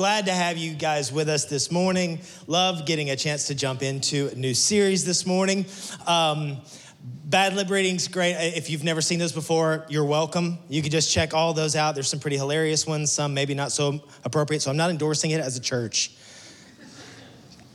glad 0.00 0.24
to 0.24 0.32
have 0.32 0.56
you 0.56 0.72
guys 0.72 1.12
with 1.12 1.28
us 1.28 1.44
this 1.44 1.70
morning. 1.70 2.18
Love 2.46 2.86
getting 2.86 3.10
a 3.10 3.16
chance 3.16 3.48
to 3.48 3.54
jump 3.54 3.82
into 3.82 4.30
a 4.32 4.34
new 4.34 4.54
series 4.54 5.04
this 5.04 5.26
morning. 5.26 5.66
Um, 6.06 6.56
Bad 7.26 7.52
Lip 7.52 7.68
Reading. 7.68 7.98
If 8.00 8.70
you've 8.70 8.82
never 8.82 9.02
seen 9.02 9.18
those 9.18 9.32
before, 9.32 9.84
you're 9.90 10.06
welcome. 10.06 10.56
You 10.70 10.80
can 10.80 10.90
just 10.90 11.12
check 11.12 11.34
all 11.34 11.52
those 11.52 11.76
out. 11.76 11.94
There's 11.94 12.08
some 12.08 12.18
pretty 12.18 12.38
hilarious 12.38 12.86
ones, 12.86 13.12
some 13.12 13.34
maybe 13.34 13.52
not 13.52 13.72
so 13.72 14.00
appropriate. 14.24 14.62
So 14.62 14.70
I'm 14.70 14.78
not 14.78 14.88
endorsing 14.88 15.32
it 15.32 15.40
as 15.42 15.58
a 15.58 15.60
church, 15.60 16.12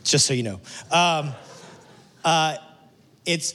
just 0.02 0.26
so 0.26 0.34
you 0.34 0.42
know. 0.42 0.60
Um, 0.90 1.32
uh, 2.24 2.56
it's 3.24 3.54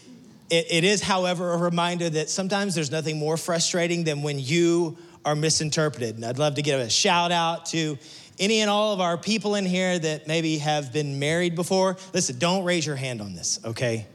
it, 0.49 0.67
it 0.71 0.83
is, 0.85 1.01
however, 1.01 1.51
a 1.51 1.57
reminder 1.57 2.09
that 2.09 2.29
sometimes 2.29 2.73
there's 2.75 2.89
nothing 2.89 3.19
more 3.19 3.35
frustrating 3.35 4.05
than 4.05 4.21
when 4.21 4.39
you 4.39 4.97
are 5.25 5.35
misinterpreted. 5.35 6.15
And 6.15 6.25
I'd 6.25 6.39
love 6.39 6.55
to 6.55 6.61
give 6.61 6.79
a 6.79 6.89
shout 6.89 7.33
out 7.33 7.65
to 7.67 7.97
any 8.41 8.59
and 8.59 8.69
all 8.69 8.91
of 8.91 8.99
our 8.99 9.17
people 9.17 9.53
in 9.53 9.65
here 9.65 9.97
that 9.99 10.27
maybe 10.27 10.57
have 10.57 10.91
been 10.91 11.19
married 11.19 11.55
before. 11.55 11.95
Listen, 12.11 12.39
don't 12.39 12.65
raise 12.65 12.85
your 12.85 12.95
hand 12.95 13.21
on 13.21 13.35
this, 13.35 13.59
okay? 13.63 14.07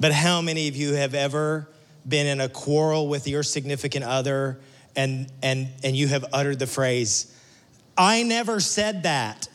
But 0.00 0.12
how 0.12 0.42
many 0.42 0.66
of 0.66 0.74
you 0.74 0.94
have 0.94 1.14
ever 1.14 1.68
been 2.06 2.26
in 2.26 2.40
a 2.40 2.48
quarrel 2.48 3.06
with 3.06 3.28
your 3.28 3.44
significant 3.44 4.04
other 4.04 4.58
and, 4.96 5.30
and, 5.42 5.68
and 5.84 5.96
you 5.96 6.08
have 6.08 6.24
uttered 6.32 6.58
the 6.58 6.66
phrase, 6.66 7.34
I 7.96 8.24
never 8.24 8.58
said 8.58 9.04
that? 9.04 9.46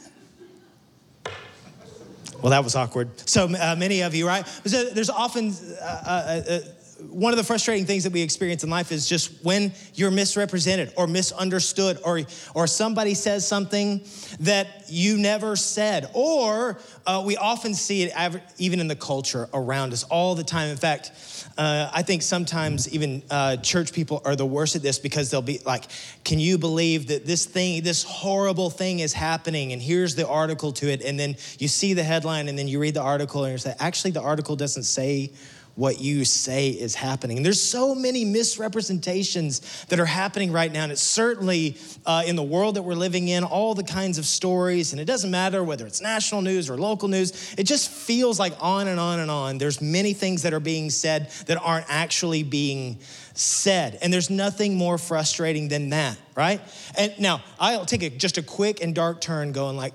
Well, 2.42 2.52
that 2.52 2.64
was 2.64 2.76
awkward. 2.76 3.10
So 3.28 3.54
uh, 3.54 3.76
many 3.78 4.02
of 4.02 4.16
you, 4.16 4.26
right? 4.26 4.46
There's 4.64 5.10
often 5.10 5.54
uh, 5.82 5.84
uh, 5.84 6.42
uh, 6.50 6.60
one 7.00 7.34
of 7.34 7.38
the 7.38 7.44
frustrating 7.44 7.86
things 7.86 8.04
that 8.04 8.14
we 8.14 8.22
experience 8.22 8.64
in 8.64 8.70
life 8.70 8.92
is 8.92 9.08
just 9.08 9.44
when 9.44 9.72
you're 9.94 10.12
misrepresented 10.12 10.94
or 10.98 11.08
misunderstood, 11.08 12.00
or 12.04 12.22
or 12.56 12.68
somebody 12.68 13.14
says 13.14 13.48
something 13.48 14.02
that 14.40 14.86
you 14.88 15.18
never 15.18 15.56
said, 15.56 16.10
or 16.14 16.80
uh, 17.06 17.24
we 17.26 17.38
often 17.38 17.74
see 17.74 18.04
it 18.04 18.42
even 18.58 18.80
in 18.80 18.88
the 18.88 18.96
culture 18.96 19.48
around 19.54 19.94
us 19.94 20.04
all 20.04 20.36
the 20.36 20.44
time. 20.44 20.70
In 20.70 20.78
fact, 20.78 21.12
uh, 21.58 21.90
I 21.94 22.04
think 22.04 22.22
sometimes 22.22 22.92
even 22.94 23.24
uh, 23.30 23.58
church 23.58 23.94
people 23.94 24.22
are 24.26 24.36
the 24.36 24.46
worst 24.46 24.76
at 24.76 24.82
this 24.82 25.00
because 25.00 25.32
they'll 25.32 25.42
be 25.42 25.60
like, 25.66 25.86
Can 26.24 26.40
you 26.40 26.58
believe 26.58 27.08
that 27.08 27.26
this 27.26 27.46
thing, 27.46 27.84
this 27.84 28.04
horrible 28.04 28.70
thing 28.70 29.00
is 29.00 29.14
happening? 29.14 29.72
And 29.72 29.82
here's 29.82 30.16
the 30.16 30.28
article 30.28 30.72
to 30.74 30.92
it. 30.92 31.04
And 31.04 31.20
then 31.20 31.36
you 31.60 31.68
see 31.68 31.94
the 31.94 32.04
headline 32.04 32.48
and 32.48 32.58
then 32.58 32.68
you 32.68 32.80
read 32.80 32.94
the 32.94 33.02
article 33.02 33.44
and 33.44 33.54
you 33.54 33.58
say, 33.58 33.76
Actually, 33.80 34.12
the 34.12 34.22
article 34.22 34.56
doesn't 34.56 34.84
say 34.84 35.32
what 35.78 36.02
you 36.02 36.26
say 36.26 36.70
is 36.70 36.96
happening. 36.96 37.38
And 37.38 37.46
there's 37.46 37.62
so 37.62 37.94
many 37.94 38.26
misrepresentations 38.26 39.86
that 39.86 40.00
are 40.00 40.08
happening 40.08 40.52
right 40.52 40.72
now. 40.72 40.84
And 40.84 40.92
it's 40.92 41.04
certainly 41.04 41.78
uh, 42.04 42.24
in 42.26 42.36
the 42.36 42.44
world 42.44 42.76
that 42.76 42.82
we're 42.82 42.96
living 42.96 43.28
in, 43.28 43.44
all 43.44 43.76
the 43.76 43.84
kinds 43.84 44.18
of 44.18 44.26
stories. 44.26 44.92
And 44.92 45.00
it 45.00 45.06
doesn't 45.06 45.30
matter 45.30 45.64
whether 45.64 45.86
it's 45.86 46.02
national 46.02 46.42
news 46.42 46.68
or 46.68 46.78
local 46.78 47.08
news, 47.08 47.54
it 47.60 47.66
just 47.66 47.90
feels 47.90 48.40
like 48.40 48.54
on 48.60 48.88
and 48.88 49.00
on 49.00 49.20
and 49.20 49.30
on. 49.30 49.60
There's 49.60 49.80
many 49.80 50.14
things 50.14 50.42
that 50.42 50.54
are 50.54 50.60
being 50.60 50.90
said 50.90 51.30
that 51.46 51.62
aren't 51.62 51.86
actually 51.90 52.42
being 52.42 52.98
said. 53.36 54.00
And 54.02 54.12
there's 54.12 54.32
nothing 54.32 54.76
more 54.76 54.98
frustrating 54.98 55.68
than 55.68 55.92
that, 55.92 56.18
right? 56.36 56.60
And 56.98 57.14
now 57.20 57.44
I'll 57.60 57.86
take 57.86 58.02
a, 58.02 58.10
just 58.10 58.40
a 58.40 58.44
quick 58.44 58.82
and 58.82 58.96
dark 58.96 59.22
turn 59.22 59.52
going 59.52 59.78
like, 59.78 59.94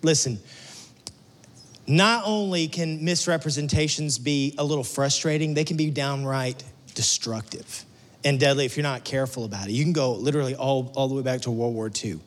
listen, 0.00 0.38
not 1.86 2.24
only 2.26 2.68
can 2.68 3.04
misrepresentations 3.04 4.18
be 4.18 4.54
a 4.58 4.64
little 4.64 4.84
frustrating, 4.84 5.54
they 5.54 5.64
can 5.64 5.76
be 5.76 5.90
downright 5.90 6.62
destructive 6.94 7.84
and 8.24 8.40
deadly 8.40 8.64
if 8.64 8.76
you're 8.76 8.82
not 8.82 9.04
careful 9.04 9.44
about 9.44 9.68
it. 9.68 9.72
You 9.72 9.84
can 9.84 9.92
go 9.92 10.12
literally 10.12 10.54
all, 10.54 10.92
all 10.96 11.08
the 11.08 11.14
way 11.14 11.22
back 11.22 11.42
to 11.42 11.50
World 11.50 11.74
War 11.74 11.90
II. 12.02 12.18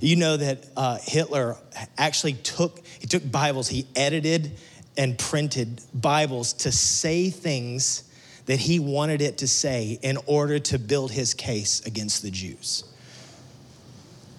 You 0.00 0.16
know 0.16 0.36
that 0.36 0.66
uh, 0.76 0.98
Hitler 1.00 1.56
actually 1.96 2.34
took, 2.34 2.84
he 2.98 3.06
took 3.06 3.30
Bibles, 3.30 3.68
he 3.68 3.86
edited 3.94 4.52
and 4.96 5.18
printed 5.18 5.80
Bibles 5.94 6.52
to 6.54 6.72
say 6.72 7.30
things 7.30 8.02
that 8.46 8.58
he 8.58 8.78
wanted 8.78 9.22
it 9.22 9.38
to 9.38 9.48
say 9.48 9.98
in 10.02 10.18
order 10.26 10.58
to 10.58 10.78
build 10.78 11.12
his 11.12 11.34
case 11.34 11.84
against 11.86 12.22
the 12.22 12.30
Jews 12.30 12.84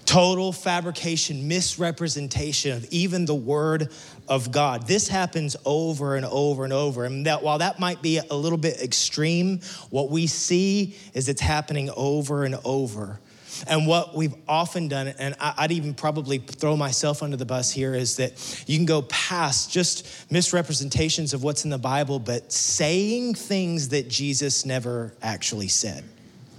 total 0.08 0.54
fabrication, 0.54 1.50
misrepresentation 1.50 2.72
of 2.72 2.86
even 2.92 3.26
the 3.26 3.36
word 3.36 3.92
of 4.28 4.52
God. 4.52 4.88
This 4.88 5.08
happens 5.08 5.56
over 5.66 6.16
and 6.16 6.26
over 6.26 6.64
and 6.64 6.74
over. 6.74 7.06
And 7.06 7.26
that 7.26 7.44
while 7.44 7.60
that 7.60 7.80
might 7.80 8.02
be 8.02 8.18
a 8.18 8.36
little 8.36 8.58
bit 8.58 8.82
extreme, 8.82 9.62
what 9.90 10.10
we 10.10 10.28
see 10.28 10.96
is 11.14 11.30
it's 11.30 11.42
happening 11.42 11.90
over 11.96 12.44
and 12.44 12.58
over. 12.64 13.20
And 13.66 13.88
what 13.88 14.16
we've 14.16 14.36
often 14.48 14.88
done, 14.88 15.08
and 15.08 15.36
I'd 15.40 15.72
even 15.72 15.96
probably 15.96 16.38
throw 16.38 16.78
myself 16.78 17.24
under 17.24 17.38
the 17.38 17.46
bus 17.46 17.72
here, 17.72 17.96
is 17.96 18.18
that 18.18 18.64
you 18.68 18.78
can 18.78 18.86
go 18.86 19.02
past 19.04 19.72
just 19.72 20.32
misrepresentations 20.32 21.34
of 21.34 21.44
what's 21.44 21.64
in 21.64 21.72
the 21.72 21.80
Bible, 21.80 22.20
but 22.20 22.52
saying 22.52 23.34
things 23.34 23.90
that 23.90 24.10
Jesus 24.10 24.66
never 24.66 25.14
actually 25.24 25.70
said. 25.70 26.04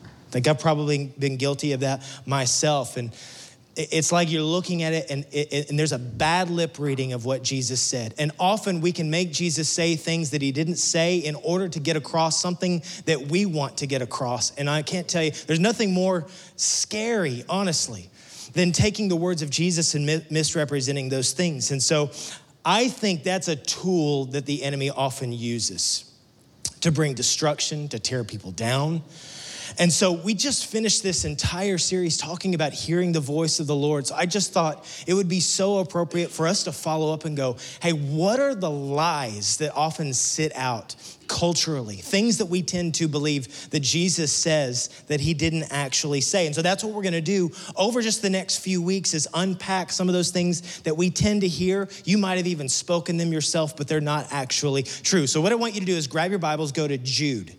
I 0.04 0.30
think 0.30 0.48
I've 0.48 0.58
probably 0.58 1.12
been 1.18 1.36
guilty 1.36 1.72
of 1.72 1.80
that 1.80 2.02
myself. 2.26 2.96
And 2.96 3.12
it's 3.78 4.10
like 4.10 4.30
you're 4.30 4.42
looking 4.42 4.82
at 4.82 4.92
it 4.92 5.08
and, 5.08 5.24
it, 5.30 5.70
and 5.70 5.78
there's 5.78 5.92
a 5.92 5.98
bad 5.98 6.50
lip 6.50 6.80
reading 6.80 7.12
of 7.12 7.24
what 7.24 7.44
Jesus 7.44 7.80
said. 7.80 8.12
And 8.18 8.32
often 8.40 8.80
we 8.80 8.90
can 8.90 9.08
make 9.08 9.32
Jesus 9.32 9.68
say 9.68 9.94
things 9.94 10.30
that 10.30 10.42
he 10.42 10.50
didn't 10.50 10.76
say 10.76 11.18
in 11.18 11.36
order 11.36 11.68
to 11.68 11.78
get 11.78 11.96
across 11.96 12.42
something 12.42 12.82
that 13.06 13.28
we 13.28 13.46
want 13.46 13.76
to 13.78 13.86
get 13.86 14.02
across. 14.02 14.50
And 14.56 14.68
I 14.68 14.82
can't 14.82 15.06
tell 15.06 15.22
you, 15.22 15.30
there's 15.46 15.60
nothing 15.60 15.92
more 15.92 16.26
scary, 16.56 17.44
honestly, 17.48 18.10
than 18.52 18.72
taking 18.72 19.06
the 19.06 19.16
words 19.16 19.42
of 19.42 19.50
Jesus 19.50 19.94
and 19.94 20.24
misrepresenting 20.28 21.08
those 21.08 21.32
things. 21.32 21.70
And 21.70 21.80
so 21.80 22.10
I 22.64 22.88
think 22.88 23.22
that's 23.22 23.46
a 23.46 23.56
tool 23.56 24.24
that 24.26 24.44
the 24.44 24.64
enemy 24.64 24.90
often 24.90 25.32
uses 25.32 26.12
to 26.80 26.90
bring 26.90 27.14
destruction, 27.14 27.88
to 27.90 28.00
tear 28.00 28.24
people 28.24 28.50
down 28.50 29.02
and 29.76 29.92
so 29.92 30.12
we 30.12 30.34
just 30.34 30.66
finished 30.66 31.02
this 31.02 31.24
entire 31.24 31.78
series 31.78 32.16
talking 32.16 32.54
about 32.54 32.72
hearing 32.72 33.12
the 33.12 33.20
voice 33.20 33.60
of 33.60 33.66
the 33.66 33.74
Lord. 33.74 34.06
So 34.06 34.14
I 34.14 34.26
just 34.26 34.52
thought 34.52 34.86
it 35.06 35.14
would 35.14 35.28
be 35.28 35.40
so 35.40 35.78
appropriate 35.78 36.30
for 36.30 36.46
us 36.46 36.64
to 36.64 36.72
follow 36.72 37.12
up 37.12 37.24
and 37.24 37.36
go, 37.36 37.56
hey, 37.82 37.92
what 37.92 38.40
are 38.40 38.54
the 38.54 38.70
lies 38.70 39.58
that 39.58 39.74
often 39.74 40.14
sit 40.14 40.54
out 40.54 40.94
culturally? 41.26 41.96
Things 41.96 42.38
that 42.38 42.46
we 42.46 42.62
tend 42.62 42.94
to 42.96 43.08
believe 43.08 43.70
that 43.70 43.80
Jesus 43.80 44.32
says 44.32 44.88
that 45.08 45.20
he 45.20 45.34
didn't 45.34 45.64
actually 45.70 46.20
say. 46.20 46.46
And 46.46 46.54
so 46.54 46.62
that's 46.62 46.82
what 46.82 46.94
we're 46.94 47.02
going 47.02 47.12
to 47.12 47.20
do 47.20 47.50
over 47.76 48.00
just 48.00 48.22
the 48.22 48.30
next 48.30 48.58
few 48.58 48.80
weeks 48.80 49.12
is 49.12 49.28
unpack 49.34 49.92
some 49.92 50.08
of 50.08 50.14
those 50.14 50.30
things 50.30 50.80
that 50.80 50.96
we 50.96 51.10
tend 51.10 51.42
to 51.42 51.48
hear. 51.48 51.88
You 52.04 52.18
might 52.18 52.36
have 52.36 52.46
even 52.46 52.68
spoken 52.68 53.16
them 53.16 53.32
yourself, 53.32 53.76
but 53.76 53.88
they're 53.88 54.00
not 54.00 54.28
actually 54.30 54.84
true. 54.84 55.26
So 55.26 55.40
what 55.40 55.52
I 55.52 55.56
want 55.56 55.74
you 55.74 55.80
to 55.80 55.86
do 55.86 55.96
is 55.96 56.06
grab 56.06 56.30
your 56.30 56.38
Bibles, 56.38 56.72
go 56.72 56.88
to 56.88 56.96
Jude 56.96 57.54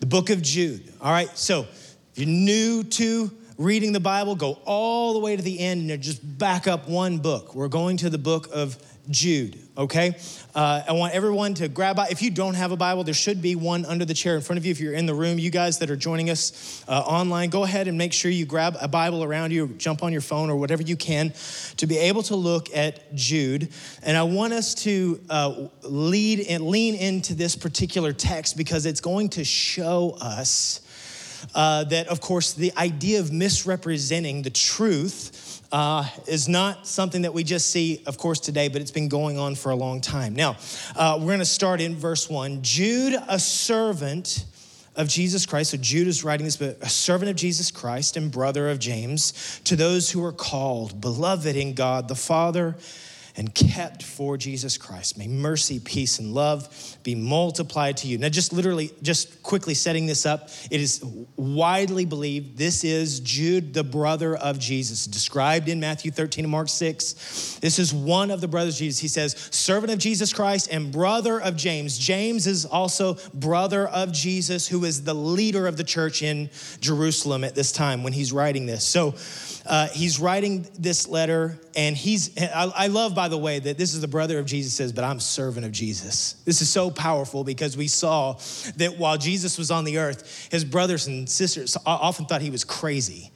the 0.00 0.06
book 0.06 0.30
of 0.30 0.42
Jude. 0.42 0.92
All 1.00 1.12
right, 1.12 1.36
so 1.36 1.62
if 1.62 1.96
you're 2.16 2.26
new 2.26 2.82
to 2.84 3.30
reading 3.58 3.92
the 3.92 4.00
Bible, 4.00 4.36
go 4.36 4.58
all 4.64 5.12
the 5.12 5.18
way 5.18 5.34
to 5.34 5.42
the 5.42 5.58
end 5.58 5.90
and 5.90 6.02
just 6.02 6.38
back 6.38 6.68
up 6.68 6.88
one 6.88 7.18
book. 7.18 7.56
We're 7.56 7.68
going 7.68 7.96
to 7.98 8.08
the 8.08 8.18
book 8.18 8.48
of 8.52 8.78
Jude, 9.10 9.58
okay? 9.76 10.16
Uh, 10.54 10.82
I 10.86 10.92
want 10.92 11.14
everyone 11.14 11.54
to 11.54 11.68
grab, 11.68 11.98
if 12.10 12.22
you 12.22 12.30
don't 12.30 12.54
have 12.54 12.72
a 12.72 12.76
Bible, 12.76 13.04
there 13.04 13.14
should 13.14 13.40
be 13.40 13.56
one 13.56 13.84
under 13.86 14.04
the 14.04 14.14
chair 14.14 14.36
in 14.36 14.42
front 14.42 14.58
of 14.58 14.66
you. 14.66 14.70
If 14.70 14.80
you're 14.80 14.92
in 14.92 15.06
the 15.06 15.14
room, 15.14 15.38
you 15.38 15.50
guys 15.50 15.78
that 15.78 15.90
are 15.90 15.96
joining 15.96 16.30
us 16.30 16.84
uh, 16.86 17.00
online, 17.00 17.50
go 17.50 17.64
ahead 17.64 17.88
and 17.88 17.98
make 17.98 18.12
sure 18.12 18.30
you 18.30 18.44
grab 18.44 18.76
a 18.80 18.86
Bible 18.86 19.24
around 19.24 19.50
you, 19.50 19.68
jump 19.78 20.02
on 20.02 20.12
your 20.12 20.20
phone 20.20 20.50
or 20.50 20.56
whatever 20.56 20.82
you 20.82 20.96
can 20.96 21.32
to 21.78 21.86
be 21.86 21.96
able 21.98 22.22
to 22.24 22.36
look 22.36 22.74
at 22.76 23.12
Jude. 23.14 23.70
And 24.02 24.16
I 24.16 24.22
want 24.22 24.52
us 24.52 24.74
to 24.84 25.20
uh, 25.30 25.68
lead 25.82 26.46
and 26.48 26.66
lean 26.66 26.94
into 26.94 27.34
this 27.34 27.56
particular 27.56 28.12
text 28.12 28.56
because 28.56 28.86
it's 28.86 29.00
going 29.00 29.30
to 29.30 29.44
show 29.44 30.16
us 30.20 30.82
uh, 31.54 31.84
that, 31.84 32.08
of 32.08 32.20
course, 32.20 32.52
the 32.52 32.72
idea 32.76 33.20
of 33.20 33.32
misrepresenting 33.32 34.42
the 34.42 34.50
truth 34.50 35.62
uh, 35.72 36.08
is 36.26 36.48
not 36.48 36.86
something 36.86 37.22
that 37.22 37.34
we 37.34 37.44
just 37.44 37.70
see, 37.70 38.02
of 38.06 38.16
course, 38.16 38.40
today, 38.40 38.68
but 38.68 38.80
it's 38.80 38.90
been 38.90 39.08
going 39.08 39.38
on 39.38 39.54
for 39.54 39.70
a 39.70 39.76
long 39.76 40.00
time. 40.00 40.34
Now, 40.34 40.56
uh, 40.96 41.16
we're 41.20 41.26
going 41.26 41.38
to 41.40 41.44
start 41.44 41.80
in 41.80 41.94
verse 41.94 42.28
one. 42.28 42.60
Jude, 42.62 43.14
a 43.28 43.38
servant 43.38 44.44
of 44.96 45.08
Jesus 45.08 45.46
Christ, 45.46 45.70
so 45.70 45.76
Jude 45.76 46.08
is 46.08 46.24
writing 46.24 46.44
this, 46.44 46.56
but 46.56 46.78
a 46.80 46.88
servant 46.88 47.30
of 47.30 47.36
Jesus 47.36 47.70
Christ 47.70 48.16
and 48.16 48.32
brother 48.32 48.68
of 48.68 48.78
James, 48.78 49.60
to 49.64 49.76
those 49.76 50.10
who 50.10 50.24
are 50.24 50.32
called, 50.32 51.00
beloved 51.00 51.54
in 51.54 51.74
God 51.74 52.08
the 52.08 52.16
Father 52.16 52.74
and 53.38 53.54
kept 53.54 54.02
for 54.02 54.36
Jesus 54.36 54.76
Christ. 54.76 55.16
May 55.16 55.28
mercy, 55.28 55.78
peace, 55.78 56.18
and 56.18 56.34
love 56.34 56.98
be 57.04 57.14
multiplied 57.14 57.96
to 57.98 58.08
you. 58.08 58.18
Now, 58.18 58.28
just 58.28 58.52
literally, 58.52 58.90
just 59.00 59.44
quickly 59.44 59.74
setting 59.74 60.06
this 60.06 60.26
up, 60.26 60.50
it 60.72 60.80
is 60.80 61.04
widely 61.36 62.04
believed 62.04 62.58
this 62.58 62.82
is 62.82 63.20
Jude, 63.20 63.72
the 63.74 63.84
brother 63.84 64.34
of 64.34 64.58
Jesus, 64.58 65.06
described 65.06 65.68
in 65.68 65.78
Matthew 65.78 66.10
13 66.10 66.46
and 66.46 66.50
Mark 66.50 66.68
6. 66.68 67.58
This 67.60 67.78
is 67.78 67.94
one 67.94 68.32
of 68.32 68.40
the 68.40 68.48
brothers 68.48 68.74
of 68.74 68.80
Jesus. 68.80 68.98
He 68.98 69.06
says, 69.06 69.36
servant 69.52 69.92
of 69.92 70.00
Jesus 70.00 70.32
Christ 70.32 70.68
and 70.72 70.90
brother 70.90 71.40
of 71.40 71.54
James. 71.54 71.96
James 71.96 72.48
is 72.48 72.66
also 72.66 73.18
brother 73.32 73.86
of 73.86 74.10
Jesus, 74.10 74.66
who 74.66 74.84
is 74.84 75.04
the 75.04 75.14
leader 75.14 75.68
of 75.68 75.76
the 75.76 75.84
church 75.84 76.22
in 76.22 76.50
Jerusalem 76.80 77.44
at 77.44 77.54
this 77.54 77.70
time 77.70 78.02
when 78.02 78.12
he's 78.12 78.32
writing 78.32 78.66
this. 78.66 78.82
So, 78.82 79.14
uh, 79.68 79.86
he's 79.88 80.18
writing 80.18 80.66
this 80.78 81.06
letter, 81.06 81.60
and 81.76 81.94
he's, 81.94 82.36
I, 82.38 82.72
I, 82.74 82.86
love, 82.86 83.14
by 83.14 83.28
the 83.28 83.36
way, 83.36 83.58
that 83.58 83.76
this 83.76 83.92
is 83.92 84.00
the 84.00 84.08
brother 84.08 84.38
of 84.38 84.46
Jesus 84.46 84.72
says, 84.72 84.94
but 84.94 85.04
I'm 85.04 85.20
servant 85.20 85.66
of 85.66 85.72
Jesus. 85.72 86.32
This 86.46 86.62
is 86.62 86.70
so 86.70 86.90
powerful 86.90 87.44
because 87.44 87.76
we 87.76 87.86
saw 87.86 88.38
that 88.76 88.96
while 88.96 89.18
Jesus 89.18 89.58
was 89.58 89.70
on 89.70 89.84
the 89.84 89.98
earth, 89.98 90.48
his 90.50 90.64
brothers 90.64 91.06
and 91.06 91.28
sisters 91.28 91.76
often 91.84 92.24
thought 92.24 92.40
he 92.40 92.48
was 92.50 92.64
crazy. 92.64 93.30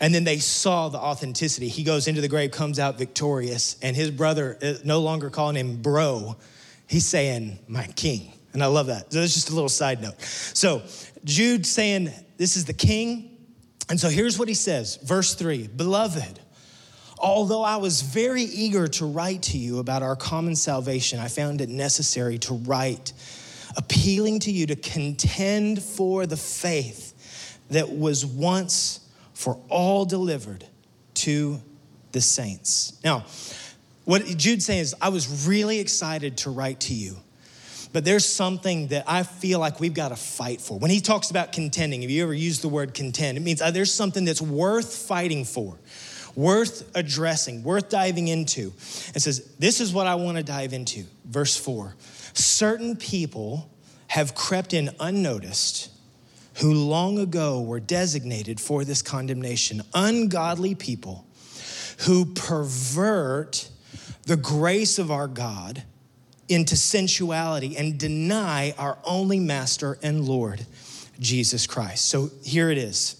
And 0.00 0.12
then 0.12 0.24
they 0.24 0.38
saw 0.38 0.88
the 0.88 0.98
authenticity. 0.98 1.68
He 1.68 1.84
goes 1.84 2.08
into 2.08 2.20
the 2.20 2.28
grave, 2.28 2.50
comes 2.50 2.80
out 2.80 2.98
victorious, 2.98 3.76
and 3.80 3.94
his 3.94 4.10
brother 4.10 4.58
is 4.60 4.84
no 4.84 5.00
longer 5.00 5.30
calling 5.30 5.56
him 5.56 5.80
bro. 5.80 6.36
He's 6.88 7.06
saying, 7.06 7.56
my 7.68 7.86
king. 7.86 8.32
And 8.52 8.64
I 8.64 8.66
love 8.66 8.88
that. 8.88 9.12
So 9.12 9.20
that's 9.20 9.34
just 9.34 9.50
a 9.50 9.54
little 9.54 9.68
side 9.68 10.02
note. 10.02 10.20
So 10.20 10.82
Jude 11.22 11.66
saying, 11.66 12.10
this 12.36 12.56
is 12.56 12.64
the 12.64 12.72
king. 12.72 13.37
And 13.88 13.98
so 13.98 14.08
here's 14.08 14.38
what 14.38 14.48
he 14.48 14.54
says, 14.54 14.96
verse 14.96 15.34
three 15.34 15.66
Beloved, 15.66 16.40
although 17.18 17.62
I 17.62 17.76
was 17.76 18.02
very 18.02 18.42
eager 18.42 18.88
to 18.88 19.06
write 19.06 19.42
to 19.44 19.58
you 19.58 19.78
about 19.78 20.02
our 20.02 20.16
common 20.16 20.56
salvation, 20.56 21.18
I 21.18 21.28
found 21.28 21.60
it 21.60 21.68
necessary 21.68 22.38
to 22.40 22.54
write, 22.54 23.12
appealing 23.76 24.40
to 24.40 24.50
you 24.50 24.66
to 24.66 24.76
contend 24.76 25.82
for 25.82 26.26
the 26.26 26.36
faith 26.36 27.58
that 27.70 27.90
was 27.90 28.24
once 28.24 29.00
for 29.34 29.60
all 29.68 30.04
delivered 30.04 30.64
to 31.14 31.60
the 32.12 32.20
saints. 32.20 32.98
Now, 33.04 33.24
what 34.04 34.24
Jude's 34.24 34.64
saying 34.64 34.80
is, 34.80 34.94
I 35.00 35.10
was 35.10 35.46
really 35.46 35.80
excited 35.80 36.38
to 36.38 36.50
write 36.50 36.80
to 36.80 36.94
you, 36.94 37.16
but 37.92 38.04
there's 38.04 38.26
something 38.26 38.88
that 38.88 39.04
I 39.06 39.22
feel 39.22 39.58
like 39.58 39.80
we've 39.80 39.94
got 39.94 40.08
to 40.08 40.16
fight 40.16 40.60
for. 40.60 40.78
When 40.78 40.90
he 40.90 41.00
talks 41.00 41.30
about 41.30 41.52
contending, 41.52 42.02
have 42.02 42.10
you 42.10 42.22
ever 42.22 42.34
used 42.34 42.62
the 42.62 42.68
word 42.68 42.94
contend? 42.94 43.38
It 43.38 43.42
means 43.42 43.62
uh, 43.62 43.70
there's 43.70 43.92
something 43.92 44.24
that's 44.24 44.42
worth 44.42 44.94
fighting 44.94 45.44
for, 45.44 45.78
worth 46.34 46.90
addressing, 46.94 47.62
worth 47.62 47.88
diving 47.88 48.28
into. 48.28 48.72
It 49.14 49.20
says, 49.20 49.54
This 49.58 49.80
is 49.80 49.92
what 49.92 50.06
I 50.06 50.16
want 50.16 50.36
to 50.36 50.42
dive 50.42 50.72
into. 50.72 51.04
Verse 51.24 51.56
four 51.56 51.94
certain 52.34 52.96
people 52.96 53.70
have 54.08 54.34
crept 54.34 54.72
in 54.72 54.90
unnoticed 55.00 55.90
who 56.60 56.72
long 56.72 57.18
ago 57.18 57.60
were 57.62 57.80
designated 57.80 58.60
for 58.60 58.84
this 58.84 59.02
condemnation, 59.02 59.82
ungodly 59.94 60.74
people 60.74 61.24
who 62.00 62.24
pervert 62.26 63.68
the 64.24 64.36
grace 64.36 64.98
of 64.98 65.10
our 65.10 65.28
God 65.28 65.82
into 66.48 66.76
sensuality 66.76 67.76
and 67.76 67.98
deny 67.98 68.74
our 68.78 68.98
only 69.04 69.40
master 69.40 69.98
and 70.02 70.26
Lord, 70.26 70.64
Jesus 71.20 71.66
Christ. 71.66 72.06
So 72.06 72.30
here 72.42 72.70
it 72.70 72.78
is. 72.78 73.14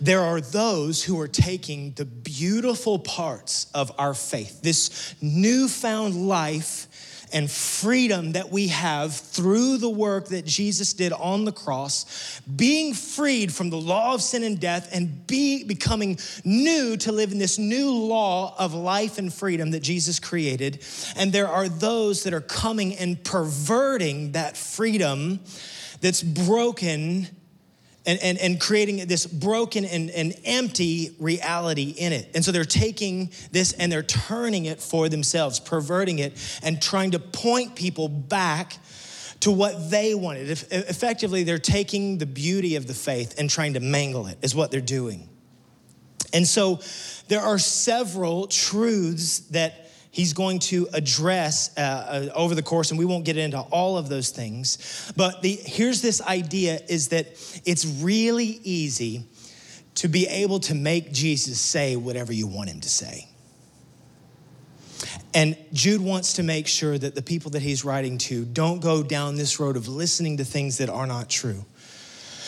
There 0.00 0.20
are 0.22 0.40
those 0.40 1.04
who 1.04 1.20
are 1.20 1.28
taking 1.28 1.92
the 1.92 2.06
beautiful 2.06 2.98
parts 2.98 3.66
of 3.74 3.92
our 3.98 4.14
faith, 4.14 4.62
this 4.62 5.14
newfound 5.20 6.26
life 6.26 6.86
and 7.32 7.50
freedom 7.50 8.32
that 8.32 8.50
we 8.50 8.68
have 8.68 9.14
through 9.14 9.78
the 9.78 9.90
work 9.90 10.28
that 10.28 10.44
Jesus 10.44 10.92
did 10.92 11.12
on 11.12 11.44
the 11.44 11.52
cross, 11.52 12.40
being 12.56 12.94
freed 12.94 13.52
from 13.52 13.70
the 13.70 13.76
law 13.76 14.14
of 14.14 14.22
sin 14.22 14.42
and 14.42 14.60
death 14.60 14.88
and 14.92 15.26
be 15.26 15.64
becoming 15.64 16.18
new 16.44 16.96
to 16.98 17.12
live 17.12 17.32
in 17.32 17.38
this 17.38 17.58
new 17.58 17.90
law 17.90 18.54
of 18.58 18.74
life 18.74 19.18
and 19.18 19.32
freedom 19.32 19.70
that 19.72 19.80
Jesus 19.80 20.18
created. 20.18 20.84
And 21.16 21.32
there 21.32 21.48
are 21.48 21.68
those 21.68 22.24
that 22.24 22.34
are 22.34 22.40
coming 22.40 22.94
and 22.96 23.22
perverting 23.22 24.32
that 24.32 24.56
freedom 24.56 25.40
that's 26.00 26.22
broken 26.22 27.28
and, 28.10 28.18
and, 28.22 28.38
and 28.38 28.60
creating 28.60 29.06
this 29.06 29.24
broken 29.24 29.84
and, 29.84 30.10
and 30.10 30.34
empty 30.44 31.14
reality 31.20 31.94
in 31.96 32.12
it. 32.12 32.28
And 32.34 32.44
so 32.44 32.50
they're 32.50 32.64
taking 32.64 33.30
this 33.52 33.72
and 33.72 33.90
they're 33.90 34.02
turning 34.02 34.64
it 34.64 34.80
for 34.80 35.08
themselves, 35.08 35.60
perverting 35.60 36.18
it, 36.18 36.32
and 36.62 36.82
trying 36.82 37.12
to 37.12 37.20
point 37.20 37.76
people 37.76 38.08
back 38.08 38.78
to 39.40 39.52
what 39.52 39.90
they 39.90 40.14
wanted. 40.14 40.50
If, 40.50 40.72
effectively, 40.72 41.44
they're 41.44 41.58
taking 41.58 42.18
the 42.18 42.26
beauty 42.26 42.74
of 42.74 42.88
the 42.88 42.94
faith 42.94 43.36
and 43.38 43.48
trying 43.48 43.74
to 43.74 43.80
mangle 43.80 44.26
it, 44.26 44.38
is 44.42 44.56
what 44.56 44.72
they're 44.72 44.80
doing. 44.80 45.28
And 46.32 46.46
so 46.46 46.80
there 47.28 47.40
are 47.40 47.58
several 47.58 48.48
truths 48.48 49.40
that 49.50 49.89
he's 50.10 50.32
going 50.32 50.58
to 50.58 50.88
address 50.92 51.76
uh, 51.76 51.80
uh, 51.80 52.28
over 52.34 52.54
the 52.54 52.62
course, 52.62 52.90
and 52.90 52.98
we 52.98 53.04
won't 53.04 53.24
get 53.24 53.36
into 53.36 53.60
all 53.60 53.96
of 53.96 54.08
those 54.08 54.30
things. 54.30 55.12
But 55.16 55.42
the, 55.42 55.52
here's 55.52 56.02
this 56.02 56.20
idea 56.22 56.80
is 56.88 57.08
that 57.08 57.26
it's 57.64 57.86
really 57.86 58.60
easy 58.62 59.24
to 59.96 60.08
be 60.08 60.26
able 60.26 60.60
to 60.60 60.74
make 60.74 61.12
Jesus 61.12 61.60
say 61.60 61.96
whatever 61.96 62.32
you 62.32 62.46
want 62.46 62.70
him 62.70 62.80
to 62.80 62.88
say. 62.88 63.28
And 65.32 65.56
Jude 65.72 66.00
wants 66.00 66.34
to 66.34 66.42
make 66.42 66.66
sure 66.66 66.98
that 66.98 67.14
the 67.14 67.22
people 67.22 67.52
that 67.52 67.62
he's 67.62 67.84
writing 67.84 68.18
to 68.18 68.44
don't 68.44 68.80
go 68.80 69.02
down 69.02 69.36
this 69.36 69.60
road 69.60 69.76
of 69.76 69.86
listening 69.86 70.38
to 70.38 70.44
things 70.44 70.78
that 70.78 70.88
are 70.88 71.06
not 71.06 71.28
true. 71.28 71.64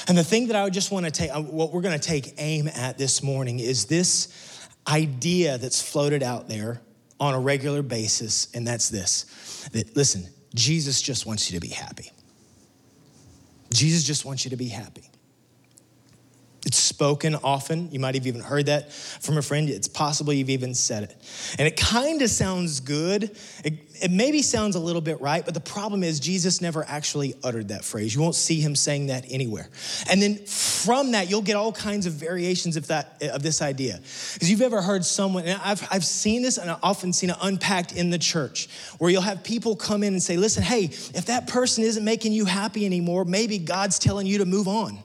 And 0.09 0.19
the 0.19 0.25
thing 0.25 0.49
that 0.49 0.57
I 0.57 0.69
just 0.69 0.91
want 0.91 1.07
to 1.07 1.13
take, 1.13 1.31
uh, 1.31 1.41
what 1.41 1.73
we're 1.73 1.81
going 1.81 1.99
to 1.99 2.05
take 2.05 2.35
aim 2.39 2.67
at 2.67 2.99
this 2.99 3.23
morning 3.23 3.61
is 3.61 3.87
this 3.87 4.69
idea 4.89 5.59
that's 5.59 5.81
floated 5.81 6.25
out 6.25 6.49
there 6.49 6.81
on 7.23 7.35
a 7.35 7.39
regular 7.39 7.83
basis, 7.83 8.49
and 8.53 8.67
that's 8.67 8.89
this 8.89 9.69
that 9.73 9.97
listen, 9.97 10.27
Jesus 10.57 11.01
just 11.01 11.25
wants 11.25 11.49
you 11.49 11.59
to 11.59 11.65
be 11.65 11.73
happy. 11.73 12.11
Jesus 13.73 14.03
just 14.03 14.25
wants 14.25 14.45
you 14.45 14.51
to 14.51 14.57
be 14.57 14.67
happy. 14.67 15.05
It's 16.65 16.79
spoken 16.79 17.35
often. 17.35 17.91
You 17.91 17.99
might 17.99 18.15
have 18.15 18.27
even 18.27 18.41
heard 18.41 18.67
that 18.67 18.93
from 18.93 19.37
a 19.37 19.43
friend. 19.43 19.69
It's 19.69 19.89
possible 19.89 20.33
you've 20.33 20.49
even 20.49 20.75
said 20.75 21.03
it. 21.03 21.17
And 21.59 21.67
it 21.67 21.77
kind 21.77 22.23
of 22.23 22.31
sounds 22.31 22.79
good. 22.79 23.37
It, 23.65 23.75
it, 24.01 24.13
maybe 24.13 24.43
sounds 24.43 24.77
a 24.77 24.79
little 24.79 25.01
bit 25.01 25.21
right, 25.21 25.45
but 25.45 25.55
the 25.55 25.61
problem 25.61 26.05
is 26.05 26.21
Jesus 26.21 26.61
never 26.61 26.85
actually 26.87 27.35
uttered 27.43 27.69
that 27.69 27.85
phrase. 27.85 28.15
You 28.15 28.21
won't 28.21 28.37
see 28.37 28.61
him 28.61 28.77
saying 28.77 29.09
that 29.09 29.25
anywhere. 29.29 29.71
And 30.09 30.23
then 30.23 30.37
from 30.37 31.13
that, 31.13 31.29
you'll 31.29 31.43
get 31.43 31.57
all 31.57 31.73
kinds 31.73 32.07
of 32.07 32.13
variations 32.13 32.77
of 32.77 32.87
that 32.87 33.21
of 33.23 33.43
this 33.43 33.61
idea. 33.61 33.99
Because 34.35 34.49
you've 34.49 34.63
ever 34.63 34.81
heard 34.81 35.05
someone, 35.05 35.45
and 35.45 35.61
I've, 35.65 35.87
I've 35.91 36.05
seen 36.05 36.43
this 36.43 36.59
and 36.59 36.71
I've 36.71 36.83
often 36.83 37.13
seen 37.13 37.31
it 37.31 37.37
unpacked 37.43 37.93
in 37.93 38.11
the 38.11 38.19
church, 38.19 38.69
where 38.99 39.11
you'll 39.11 39.23
have 39.23 39.43
people 39.43 39.75
come 39.75 40.05
in 40.05 40.13
and 40.13 40.23
say, 40.23 40.37
listen, 40.37 40.63
hey, 40.63 40.85
if 40.85 41.27
that 41.27 41.49
person 41.49 41.83
isn't 41.83 42.05
making 42.05 42.33
you 42.33 42.45
happy 42.45 42.87
anymore, 42.87 43.25
maybe 43.25 43.59
God's 43.59 43.99
telling 43.99 44.29
you 44.29 44.39
to 44.39 44.45
move 44.45 44.69
on. 44.69 45.03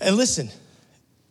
And 0.00 0.16
listen, 0.16 0.50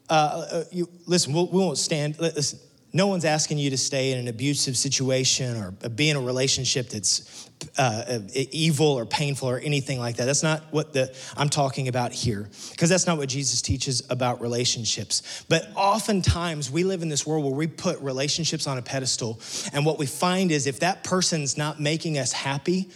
uh, 0.09 0.13
uh, 0.51 0.63
you, 0.71 0.89
listen, 1.05 1.33
we'll, 1.33 1.47
we 1.47 1.59
will 1.59 1.69
not 1.69 1.77
stand. 1.77 2.19
Listen, 2.19 2.59
no 2.93 3.07
one's 3.07 3.25
asking 3.25 3.57
you 3.57 3.69
to 3.69 3.77
stay 3.77 4.11
in 4.11 4.17
an 4.17 4.27
abusive 4.27 4.77
situation 4.77 5.57
or 5.57 5.71
be 5.89 6.09
in 6.09 6.15
a 6.15 6.21
relationship 6.21 6.89
that's 6.89 7.49
uh, 7.77 8.19
evil 8.33 8.87
or 8.87 9.05
painful 9.05 9.49
or 9.49 9.59
anything 9.59 9.99
like 9.99 10.17
that. 10.17 10.25
That's 10.25 10.43
not 10.43 10.63
what 10.71 10.93
the, 10.93 11.15
I'm 11.35 11.49
talking 11.49 11.87
about 11.87 12.11
here, 12.11 12.49
because 12.71 12.89
that's 12.89 13.05
not 13.05 13.17
what 13.17 13.29
Jesus 13.29 13.61
teaches 13.61 14.03
about 14.09 14.41
relationships. 14.41 15.43
But 15.49 15.69
oftentimes 15.75 16.71
we 16.71 16.83
live 16.83 17.01
in 17.01 17.09
this 17.09 17.25
world 17.25 17.43
where 17.43 17.53
we 17.53 17.67
put 17.67 17.99
relationships 17.99 18.67
on 18.67 18.77
a 18.77 18.81
pedestal, 18.81 19.39
and 19.73 19.85
what 19.85 19.99
we 19.99 20.05
find 20.05 20.51
is 20.51 20.65
if 20.65 20.79
that 20.79 21.03
person's 21.03 21.57
not 21.57 21.79
making 21.79 22.17
us 22.17 22.31
happy, 22.31 22.89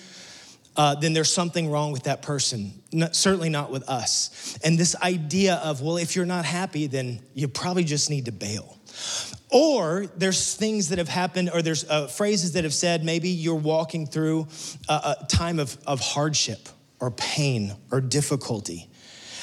uh, 0.78 0.96
then 0.96 1.14
there's 1.14 1.32
something 1.32 1.70
wrong 1.70 1.92
with 1.92 2.04
that 2.04 2.22
person. 2.22 2.74
Not, 2.94 3.16
certainly 3.16 3.50
not 3.50 3.72
with 3.72 3.88
us. 3.90 4.58
And 4.64 4.78
this 4.78 4.96
idea 5.02 5.56
of, 5.56 5.82
well, 5.82 5.98
if 5.98 6.16
you're 6.16 6.26
not 6.26 6.46
happy, 6.46 6.88
then 6.88 7.20
you 7.34 7.48
probably 7.48 7.84
just 7.84 8.10
need 8.10 8.26
to 8.26 8.32
bail. 8.32 8.78
Or 9.50 10.06
there's 10.16 10.56
things 10.56 10.90
that 10.90 10.98
have 10.98 11.10
happened, 11.10 11.50
or 11.54 11.62
there's 11.62 11.84
uh, 11.90 12.08
phrases 12.08 12.54
that 12.54 12.64
have 12.64 12.74
said 12.74 13.04
maybe 13.04 13.30
you're 13.30 13.56
walking 13.56 14.08
through 14.08 14.48
a, 14.88 15.16
a 15.22 15.26
time 15.28 15.60
of, 15.60 15.78
of 15.86 16.00
hardship 16.00 16.70
or 17.00 17.12
pain 17.12 17.76
or 17.92 18.00
difficulty. 18.00 18.88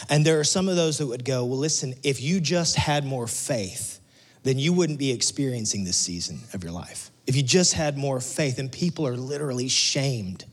And 0.08 0.24
there 0.24 0.40
are 0.40 0.44
some 0.44 0.68
of 0.68 0.76
those 0.76 0.98
that 0.98 1.06
would 1.06 1.24
go, 1.24 1.44
well, 1.44 1.58
listen, 1.58 1.94
if 2.02 2.22
you 2.22 2.40
just 2.40 2.76
had 2.76 3.04
more 3.04 3.26
faith, 3.26 4.00
then 4.44 4.58
you 4.58 4.72
wouldn't 4.72 4.98
be 4.98 5.10
experiencing 5.10 5.84
this 5.84 5.96
season 5.96 6.40
of 6.54 6.62
your 6.62 6.72
life. 6.72 7.10
If 7.26 7.36
you 7.36 7.42
just 7.42 7.74
had 7.74 7.98
more 7.98 8.20
faith, 8.20 8.58
and 8.58 8.72
people 8.72 9.06
are 9.06 9.16
literally 9.16 9.68
shamed 9.68 10.46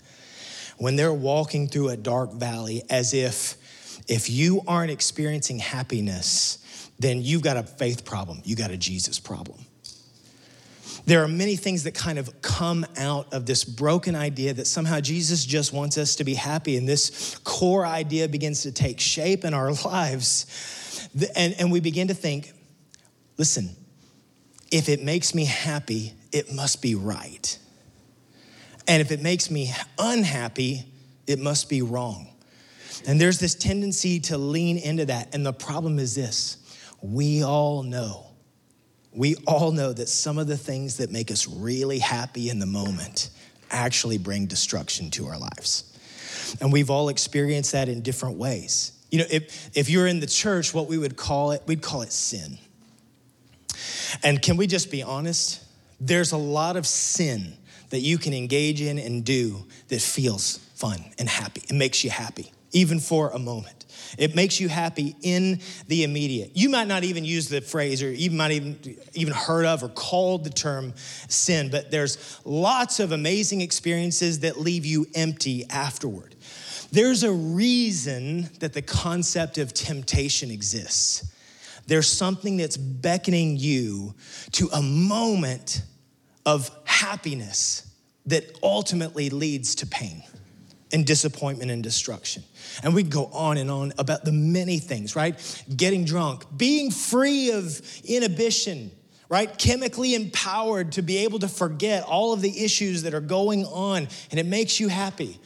when 0.78 0.96
they're 0.96 1.14
walking 1.14 1.68
through 1.68 1.90
a 1.90 1.98
dark 1.98 2.34
valley 2.34 2.84
as 2.90 3.14
if 3.14 3.58
if 4.08 4.30
you 4.30 4.62
aren't 4.68 4.92
experiencing 4.92 5.58
happiness, 5.58 6.90
then 7.00 7.22
you've 7.22 7.42
got 7.42 7.58
a 7.58 7.64
faith 7.64 8.06
problem, 8.06 8.42
you 8.44 8.56
got 8.56 8.72
a 8.72 8.78
Jesus 8.78 9.20
problem. 9.20 9.60
There 11.06 11.24
are 11.24 11.28
many 11.28 11.56
things 11.56 11.84
that 11.84 11.94
kind 11.94 12.18
of 12.18 12.42
come 12.42 12.86
out 12.98 13.32
of 13.34 13.46
this 13.46 13.64
broken 13.64 14.16
idea 14.16 14.54
that 14.54 14.66
somehow 14.66 15.00
Jesus 15.00 15.46
just 15.46 15.72
wants 15.72 15.98
us 15.98 16.16
to 16.16 16.24
be 16.24 16.34
happy, 16.34 16.78
and 16.78 16.88
this 16.88 17.38
core 17.44 17.86
idea 17.86 18.28
begins 18.28 18.64
to 18.64 18.72
take 18.72 19.00
shape 19.00 19.46
in 19.46 19.54
our 19.54 19.72
lives. 19.86 20.46
And, 21.36 21.56
and 21.60 21.72
we 21.72 21.80
begin 21.80 22.08
to 22.08 22.14
think 22.14 22.52
listen, 23.38 23.76
if 24.72 24.88
it 24.90 25.04
makes 25.04 25.36
me 25.36 25.46
happy, 25.46 26.14
it 26.32 26.54
must 26.54 26.82
be 26.82 26.96
right. 26.96 27.60
And 28.88 29.02
if 29.02 29.12
it 29.12 29.22
makes 29.22 29.50
me 29.50 29.74
unhappy, 29.98 30.86
it 31.28 31.40
must 31.40 31.70
be 31.70 31.82
wrong. 31.82 32.28
And 33.08 33.20
there's 33.20 33.40
this 33.40 33.56
tendency 33.56 34.20
to 34.22 34.38
lean 34.38 34.78
into 34.78 35.06
that. 35.06 35.34
And 35.34 35.46
the 35.46 35.54
problem 35.54 36.00
is 36.00 36.16
this 36.16 36.58
we 37.02 37.44
all 37.44 37.84
know, 37.84 38.26
we 39.12 39.36
all 39.48 39.72
know 39.72 39.94
that 39.94 40.10
some 40.10 40.38
of 40.38 40.48
the 40.48 40.58
things 40.58 40.98
that 40.98 41.12
make 41.12 41.32
us 41.32 41.48
really 41.48 42.00
happy 42.00 42.50
in 42.50 42.60
the 42.60 42.66
moment 42.66 43.30
actually 43.72 44.18
bring 44.18 44.46
destruction 44.46 45.10
to 45.12 45.28
our 45.28 45.38
lives. 45.38 45.92
And 46.62 46.72
we've 46.72 46.90
all 46.90 47.10
experienced 47.10 47.72
that 47.74 47.90
in 47.90 48.02
different 48.02 48.38
ways. 48.38 48.92
You 49.12 49.20
know, 49.20 49.26
if, 49.30 49.76
if 49.76 49.90
you're 49.90 50.08
in 50.08 50.20
the 50.20 50.28
church, 50.28 50.74
what 50.74 50.88
we 50.88 50.98
would 50.98 51.16
call 51.16 51.52
it, 51.52 51.64
we'd 51.66 51.82
call 51.82 52.02
it 52.02 52.12
sin. 52.12 52.58
And 54.24 54.42
can 54.42 54.58
we 54.58 54.68
just 54.68 54.92
be 54.92 55.04
honest? 55.04 55.64
There's 56.00 56.32
a 56.32 56.38
lot 56.38 56.76
of 56.76 56.86
sin 56.86 57.58
that 57.90 58.00
you 58.00 58.18
can 58.18 58.34
engage 58.34 58.82
in 58.82 59.00
and 59.00 59.24
do 59.24 59.66
that 59.88 60.02
feels 60.02 60.58
fun 60.76 61.04
and 61.18 61.30
happy. 61.30 61.64
It 61.70 61.74
makes 61.74 62.04
you 62.04 62.10
happy, 62.10 62.52
even 62.72 63.00
for 63.00 63.30
a 63.30 63.40
moment. 63.40 63.86
It 64.18 64.36
makes 64.36 64.60
you 64.60 64.70
happy 64.70 65.16
in 65.22 65.60
the 65.88 66.04
immediate. 66.04 66.52
You 66.54 66.70
might 66.70 66.88
not 66.88 67.04
even 67.04 67.26
use 67.26 67.50
the 67.50 67.62
phrase 67.62 68.02
or 68.04 68.12
you 68.12 68.32
might 68.32 68.52
even 68.52 68.98
even 69.14 69.34
heard 69.34 69.66
of 69.66 69.84
or 69.84 69.90
called 69.90 70.44
the 70.44 70.50
term 70.50 70.94
sin, 71.28 71.70
but 71.70 71.92
there's 71.92 72.40
lots 72.46 73.00
of 73.00 73.12
amazing 73.12 73.62
experiences 73.62 74.40
that 74.42 74.60
leave 74.60 74.86
you 74.86 75.08
empty 75.16 75.66
afterward. 75.70 76.36
There's 76.92 77.24
a 77.24 77.32
reason 77.32 78.50
that 78.60 78.74
the 78.74 78.82
concept 78.82 79.58
of 79.58 79.74
temptation 79.74 80.52
exists. 80.52 81.32
There's 81.88 82.08
something 82.08 82.58
that's 82.58 82.78
beckoning 82.78 83.58
you 83.58 84.16
to 84.54 84.70
a 84.74 84.82
moment 84.82 85.82
of 86.46 86.70
happiness 86.86 87.90
that 88.28 88.58
ultimately 88.64 89.30
leads 89.30 89.76
to 89.76 89.88
pain 89.88 90.24
and 90.92 91.06
disappointment 91.06 91.72
and 91.72 91.84
destruction. 91.84 92.44
And 92.84 92.94
we 92.94 93.04
can 93.04 93.10
go 93.10 93.26
on 93.26 93.58
and 93.58 93.70
on 93.70 93.94
about 93.98 94.24
the 94.24 94.32
many 94.32 94.80
things, 94.80 95.16
right? 95.16 95.64
Getting 95.76 96.06
drunk, 96.06 96.46
being 96.56 96.92
free 96.92 97.52
of 97.52 97.82
inhibition, 98.04 98.92
right? 99.30 99.56
Chemically 99.58 100.16
empowered 100.16 100.94
to 100.94 101.02
be 101.02 101.18
able 101.18 101.40
to 101.40 101.48
forget 101.48 102.04
all 102.04 102.34
of 102.34 102.42
the 102.42 102.64
issues 102.64 103.04
that 103.04 103.14
are 103.14 103.22
going 103.22 103.66
on, 103.66 104.08
and 104.32 104.40
it 104.40 104.46
makes 104.46 104.80
you 104.80 104.88
happy. 104.88 105.40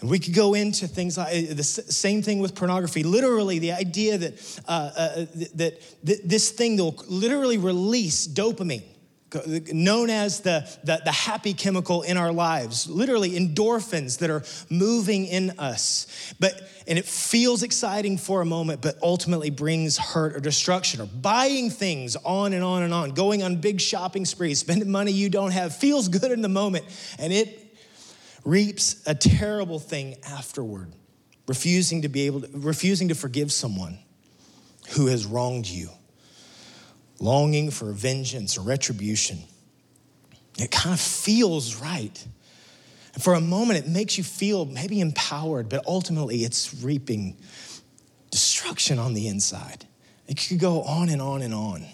And 0.00 0.10
we 0.10 0.18
could 0.18 0.34
go 0.34 0.54
into 0.54 0.88
things 0.88 1.16
like 1.16 1.28
uh, 1.28 1.54
the 1.54 1.62
same 1.62 2.22
thing 2.22 2.40
with 2.40 2.56
pornography. 2.56 3.04
Literally, 3.04 3.60
the 3.60 3.72
idea 3.72 4.18
that, 4.18 4.60
uh, 4.66 4.90
uh, 4.96 5.14
that, 5.54 5.80
that 6.02 6.28
this 6.28 6.50
thing 6.50 6.76
will 6.76 6.96
literally 7.08 7.58
release 7.58 8.26
dopamine 8.26 8.82
known 9.72 10.10
as 10.10 10.40
the, 10.40 10.68
the, 10.84 11.00
the, 11.04 11.12
happy 11.12 11.54
chemical 11.54 12.02
in 12.02 12.16
our 12.16 12.32
lives, 12.32 12.88
literally 12.88 13.30
endorphins 13.30 14.18
that 14.18 14.30
are 14.30 14.42
moving 14.68 15.26
in 15.26 15.58
us. 15.58 16.34
But, 16.38 16.68
and 16.86 16.98
it 16.98 17.04
feels 17.04 17.62
exciting 17.62 18.18
for 18.18 18.40
a 18.40 18.44
moment, 18.44 18.82
but 18.82 18.96
ultimately 19.02 19.50
brings 19.50 19.96
hurt 19.98 20.36
or 20.36 20.40
destruction, 20.40 21.00
or 21.00 21.06
buying 21.06 21.70
things 21.70 22.16
on 22.16 22.52
and 22.52 22.64
on 22.64 22.82
and 22.82 22.92
on, 22.92 23.10
going 23.12 23.42
on 23.42 23.56
big 23.56 23.80
shopping 23.80 24.24
sprees, 24.24 24.60
spending 24.60 24.90
money 24.90 25.12
you 25.12 25.28
don't 25.28 25.52
have, 25.52 25.74
feels 25.74 26.08
good 26.08 26.32
in 26.32 26.42
the 26.42 26.48
moment, 26.48 26.84
and 27.18 27.32
it 27.32 27.76
reaps 28.44 29.02
a 29.06 29.14
terrible 29.14 29.78
thing 29.78 30.16
afterward. 30.24 30.92
Refusing 31.48 32.02
to 32.02 32.08
be 32.08 32.26
able 32.26 32.42
to, 32.42 32.48
refusing 32.54 33.08
to 33.08 33.14
forgive 33.14 33.50
someone 33.50 33.98
who 34.90 35.06
has 35.08 35.26
wronged 35.26 35.66
you 35.66 35.90
longing 37.22 37.70
for 37.70 37.92
vengeance 37.92 38.58
or 38.58 38.62
retribution. 38.62 39.38
It 40.58 40.70
kind 40.70 40.92
of 40.92 41.00
feels 41.00 41.76
right. 41.76 42.26
And 43.14 43.22
for 43.22 43.34
a 43.34 43.40
moment, 43.40 43.78
it 43.78 43.88
makes 43.88 44.18
you 44.18 44.24
feel 44.24 44.64
maybe 44.64 45.00
empowered, 45.00 45.68
but 45.68 45.86
ultimately, 45.86 46.38
it's 46.38 46.74
reaping 46.82 47.36
destruction 48.30 48.98
on 48.98 49.14
the 49.14 49.28
inside. 49.28 49.86
It 50.26 50.44
could 50.48 50.58
go 50.58 50.82
on 50.82 51.08
and 51.08 51.22
on 51.22 51.42
and 51.42 51.54
on. 51.54 51.86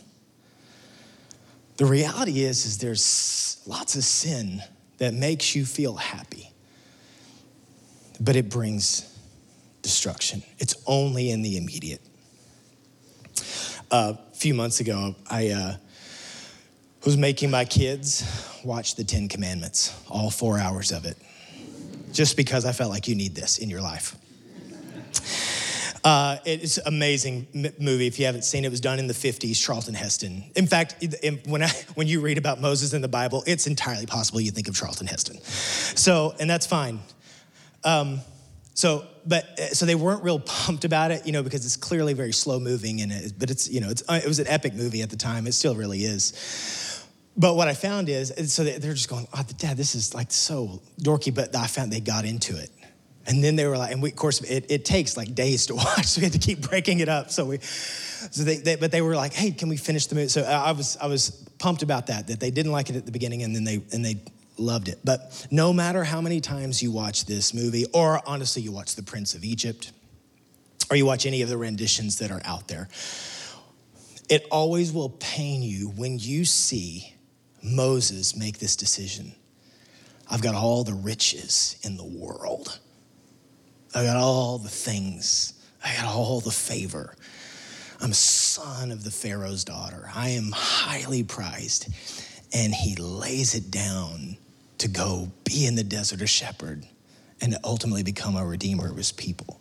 The 1.77 1.87
reality 1.87 2.41
is, 2.41 2.65
is 2.65 2.79
there's 2.79 3.61
lots 3.67 3.97
of 3.97 4.05
sin 4.05 4.63
that 4.97 5.15
makes 5.15 5.55
you 5.55 5.65
feel 5.65 5.95
happy, 5.95 6.51
but 8.19 8.35
it 8.35 8.49
brings 8.49 9.17
destruction. 9.83 10.43
It's 10.59 10.75
only 10.87 11.31
in 11.31 11.43
the 11.43 11.57
immediate. 11.57 12.01
Uh, 13.91 14.15
few 14.39 14.55
months 14.55 14.79
ago, 14.79 15.17
I 15.29 15.49
uh, 15.49 15.77
was 17.05 17.17
making 17.17 17.51
my 17.51 17.65
kids 17.65 18.25
watch 18.65 18.95
the 18.95 19.03
Ten 19.03 19.29
Commandments, 19.29 20.01
all 20.09 20.31
four 20.31 20.61
hours 20.61 20.93
of 20.93 21.05
it, 21.07 21.17
just 22.13 22.37
because 22.37 22.65
I 22.65 22.71
felt 22.71 22.91
like 22.91 23.09
you 23.09 23.17
need 23.17 23.35
this 23.35 23.59
in 23.59 23.69
your 23.69 23.81
life. 23.81 24.17
Uh, 26.05 26.37
it's 26.45 26.79
amazing 26.79 27.49
movie. 27.81 28.07
If 28.07 28.21
you 28.21 28.27
haven't 28.27 28.45
seen 28.45 28.63
it, 28.63 28.69
it 28.69 28.71
was 28.71 28.81
done 28.81 29.01
in 29.01 29.09
the 29.09 29.13
50s, 29.13 29.61
Charlton 29.61 29.95
Heston. 29.95 30.45
In 30.55 30.69
fact, 30.69 31.05
when, 31.47 31.65
I, 31.65 31.69
when 31.95 32.07
you 32.07 32.21
read 32.21 32.39
about 32.39 32.61
Moses 32.61 32.93
in 32.93 33.03
the 33.03 33.09
Bible, 33.09 33.43
it's 33.45 33.67
entirely 33.67 34.07
possible 34.07 34.41
you 34.41 34.53
think 34.53 34.69
of 34.69 34.77
Charlton 34.77 35.09
Heston. 35.09 35.41
So, 35.43 36.37
and 36.39 36.49
that's 36.49 36.67
fine. 36.67 37.01
Um, 37.83 38.21
so, 38.79 39.05
but 39.27 39.59
uh, 39.59 39.67
so 39.71 39.87
they 39.87 39.97
weren't 39.97 40.23
real 40.23 40.39
pumped 40.47 40.85
about 40.85 41.11
it, 41.11 41.27
you 41.27 41.33
know, 41.33 41.43
because 41.43 41.67
it's 41.67 41.77
clearly 41.77 42.13
very 42.13 42.33
slow 42.33 42.61
moving, 42.61 43.01
and 43.01 43.11
it, 43.11 43.33
but 43.37 43.51
it's 43.51 43.69
you 43.69 43.81
know 43.81 43.89
it's, 43.91 44.05
uh, 44.09 44.21
it 44.23 44.29
was 44.29 44.39
an 44.39 44.47
epic 44.47 44.73
movie 44.73 45.03
at 45.03 45.11
the 45.11 45.17
time. 45.17 45.49
It 45.49 45.55
still 45.55 45.75
really 45.75 46.05
is. 46.05 47.05
But 47.37 47.57
what 47.57 47.67
I 47.67 47.75
found 47.75 48.09
is, 48.09 48.33
so 48.55 48.63
they're 48.63 48.95
just 48.95 49.09
going, 49.09 49.27
oh, 49.33 49.45
Dad, 49.59 49.77
this 49.77 49.97
is 49.97 50.15
like 50.15 50.31
so 50.31 50.81
dorky. 51.03 51.35
But 51.35 51.57
I 51.57 51.67
found 51.67 51.93
they 51.93 51.99
got 51.99 52.25
into 52.25 52.57
it, 52.57 52.71
and 53.27 53.43
then 53.43 53.57
they 53.57 53.67
were 53.67 53.77
like, 53.77 53.91
and 53.91 54.01
we, 54.01 54.11
of 54.11 54.17
course, 54.17 54.41
it, 54.43 54.67
it 54.71 54.85
takes 54.85 55.17
like 55.17 55.35
days 55.35 55.67
to 55.67 55.75
watch, 55.75 56.07
so 56.07 56.21
we 56.21 56.27
had 56.27 56.35
to 56.35 56.39
keep 56.39 56.61
breaking 56.61 57.01
it 57.01 57.09
up. 57.09 57.33
So 57.33 57.47
we, 57.47 57.59
so 57.59 58.45
they, 58.45 58.59
they, 58.59 58.77
but 58.77 58.93
they 58.93 59.03
were 59.03 59.17
like, 59.17 59.33
hey, 59.33 59.51
can 59.51 59.69
we 59.69 59.77
finish 59.77 60.07
the 60.07 60.15
movie? 60.15 60.29
So 60.29 60.45
I 60.45 60.71
was 60.71 60.97
I 60.99 61.09
was 61.09 61.31
pumped 61.59 61.83
about 61.83 62.07
that. 62.07 62.29
That 62.29 62.39
they 62.39 62.53
didn't 62.53 62.71
like 62.71 62.91
it 62.91 62.95
at 62.95 63.07
the 63.07 63.13
beginning, 63.13 63.43
and 63.43 63.57
then 63.57 63.65
they 63.65 63.83
and 63.93 64.05
they 64.05 64.23
loved 64.59 64.89
it. 64.89 64.99
But 65.05 65.47
no 65.51 65.73
matter 65.73 66.05
how 66.05 66.21
many 66.21 66.41
times 66.41 66.83
you 66.83 66.91
watch 66.91 67.27
this 67.27 67.55
movie, 67.55 67.87
or 67.93 68.21
honestly, 68.27 68.63
you 68.63 68.73
watch 68.73 68.95
The 68.95 69.03
Prince 69.03 69.35
of 69.35 69.45
Egypt, 69.45 69.93
or 70.91 70.97
you 70.97 71.07
watch 71.07 71.27
any 71.27 71.43
of 71.43 71.49
the 71.49 71.57
renditions 71.57 72.19
that 72.19 72.31
are 72.31 72.43
out 72.45 72.69
there, 72.69 72.89
it 74.29 74.47
always 74.51 74.93
will 74.93 75.11
pain 75.11 75.63
you 75.63 75.89
when 75.89 76.19
you 76.19 76.45
see 76.45 77.15
Moses 77.63 78.37
make 78.37 78.59
this 78.59 78.77
decision. 78.77 79.33
I've 80.31 80.43
got 80.43 80.55
all 80.55 80.85
the 80.85 80.95
riches 80.95 81.77
in 81.83 81.97
the 81.97 82.05
world. 82.05 82.79
I 83.95 84.05
got 84.05 84.17
all 84.17 84.59
the 84.59 84.69
things. 84.69 85.55
I 85.83 85.95
got 85.97 86.07
all 86.07 86.41
the 86.41 86.51
favor. 86.51 87.15
I'm 88.01 88.13
son 88.13 88.93
of 88.93 89.03
the 89.03 89.11
Pharaoh's 89.11 89.65
daughter. 89.65 90.11
I 90.15 90.31
am 90.31 90.53
highly 90.53 91.23
prized. 91.23 91.89
And 92.55 92.75
he 92.75 92.97
lays 92.97 93.55
it 93.55 93.71
down 93.71 94.37
to 94.79 94.89
go 94.89 95.31
be 95.45 95.67
in 95.67 95.75
the 95.75 95.85
desert 95.85 96.23
a 96.23 96.27
shepherd 96.27 96.85
and 97.41 97.57
ultimately 97.65 98.03
become 98.03 98.37
a 98.37 98.45
redeemer 98.45 98.91
of 98.91 98.97
his 98.97 99.13
people 99.13 99.61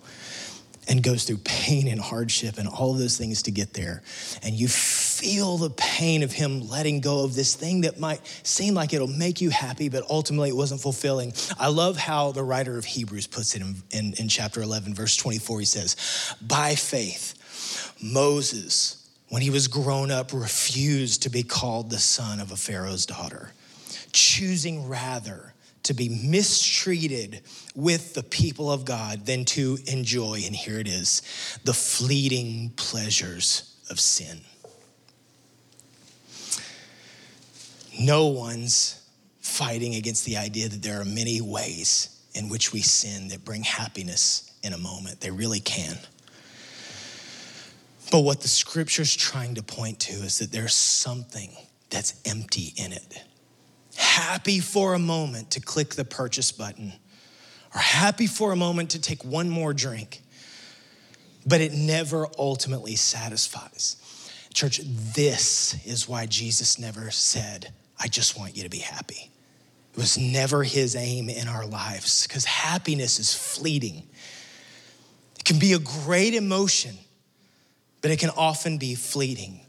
and 0.88 1.04
goes 1.04 1.26
through 1.26 1.40
pain 1.44 1.88
and 1.88 2.00
hardship 2.00 2.58
and 2.58 2.68
all 2.68 2.92
of 2.92 3.00
those 3.00 3.18
things 3.18 3.44
to 3.44 3.52
get 3.52 3.74
there. 3.74 4.02
And 4.42 4.56
you 4.56 4.68
feel 4.68 5.58
the 5.58 5.70
pain 5.72 6.24
of 6.24 6.32
him 6.32 6.68
letting 6.70 7.02
go 7.02 7.26
of 7.26 7.36
this 7.36 7.56
thing 7.56 7.82
that 7.82 8.00
might 8.00 8.26
seem 8.44 8.74
like 8.74 8.94
it'll 8.94 9.08
make 9.08 9.42
you 9.42 9.50
happy, 9.50 9.90
but 9.90 10.04
ultimately 10.10 10.50
it 10.50 10.56
wasn't 10.56 10.80
fulfilling. 10.80 11.34
I 11.60 11.68
love 11.68 11.98
how 11.98 12.32
the 12.32 12.44
writer 12.44 12.78
of 12.78 12.86
Hebrews 12.86 13.28
puts 13.28 13.56
it 13.56 13.62
in, 13.62 13.76
in, 13.92 14.14
in 14.18 14.28
chapter 14.30 14.62
11, 14.62 14.94
verse 14.94 15.18
24. 15.18 15.60
He 15.60 15.66
says, 15.66 16.36
By 16.42 16.76
faith, 16.76 17.94
Moses, 18.02 19.10
when 19.28 19.42
he 19.42 19.50
was 19.50 19.68
grown 19.68 20.10
up, 20.10 20.32
refused 20.32 21.24
to 21.24 21.30
be 21.30 21.44
called 21.44 21.90
the 21.90 22.00
son 22.00 22.40
of 22.40 22.52
a 22.52 22.56
Pharaoh's 22.56 23.06
daughter 23.06 23.52
choosing 24.12 24.88
rather 24.88 25.54
to 25.88 25.94
be 25.94 26.10
mistreated 26.10 27.42
with 27.74 28.14
the 28.14 28.24
people 28.24 28.70
of 28.70 28.84
God 28.84 29.26
than 29.26 29.46
to 29.46 29.78
enjoy, 29.88 30.42
and 30.46 30.54
here 30.54 30.80
it 30.80 30.88
is, 30.88 31.22
the 31.64 31.74
fleeting 31.74 32.74
pleasures 32.76 33.78
of 33.90 33.98
sin. 34.00 34.42
No 37.98 38.28
one's 38.28 39.02
fighting 39.40 39.96
against 39.96 40.26
the 40.26 40.36
idea 40.36 40.68
that 40.68 40.84
there 40.84 41.00
are 41.00 41.06
many 41.06 41.40
ways 41.40 42.22
in 42.36 42.50
which 42.50 42.74
we 42.74 42.82
sin 42.82 43.30
that 43.30 43.46
bring 43.46 43.64
happiness 43.64 44.52
in 44.64 44.74
a 44.74 44.78
moment. 44.78 45.22
They 45.22 45.32
really 45.32 45.62
can. 45.62 45.98
But 48.12 48.22
what 48.22 48.42
the 48.42 48.50
scripture's 48.50 49.16
trying 49.16 49.56
to 49.56 49.64
point 49.64 50.02
to 50.02 50.14
is 50.14 50.40
that 50.40 50.52
there's 50.52 50.76
something 50.76 51.52
that's 51.90 52.22
empty 52.26 52.74
in 52.76 52.92
it 52.92 53.24
happy 53.98 54.60
for 54.60 54.94
a 54.94 55.00
moment 55.00 55.52
to 55.52 55.60
click 55.60 55.96
the 55.96 56.06
purchase 56.06 56.52
button 56.52 56.94
or 57.74 57.82
happy 57.82 58.28
for 58.28 58.52
a 58.52 58.56
moment 58.56 58.92
to 58.92 59.02
take 59.02 59.24
one 59.26 59.50
more 59.50 59.74
drink, 59.74 60.22
but 61.46 61.62
it 61.62 61.74
never 61.74 62.28
ultimately 62.38 62.96
satisfies. 62.96 63.98
Church, 64.54 64.82
this 64.84 65.76
is 65.86 66.08
why 66.08 66.26
Jesus 66.26 66.80
never 66.80 67.12
said, 67.12 67.74
I 68.00 68.08
just 68.08 68.38
want 68.38 68.56
you 68.56 68.64
to 68.64 68.70
be 68.70 68.80
happy. 68.80 69.32
It 69.94 69.98
was 69.98 70.18
never 70.18 70.64
his 70.64 70.96
aim 70.96 71.30
in 71.30 71.48
our 71.48 71.66
lives 71.66 72.28
because 72.28 72.46
happiness 72.46 73.20
is 73.20 73.34
fleeting. 73.34 74.08
It 75.38 75.44
can 75.44 75.60
be 75.60 75.74
a 75.74 75.80
great 75.80 76.34
emotion, 76.34 76.96
but 78.02 78.12
it 78.12 78.20
can 78.20 78.30
often 78.32 78.78
be 78.78 78.96
fleeting. 78.96 79.62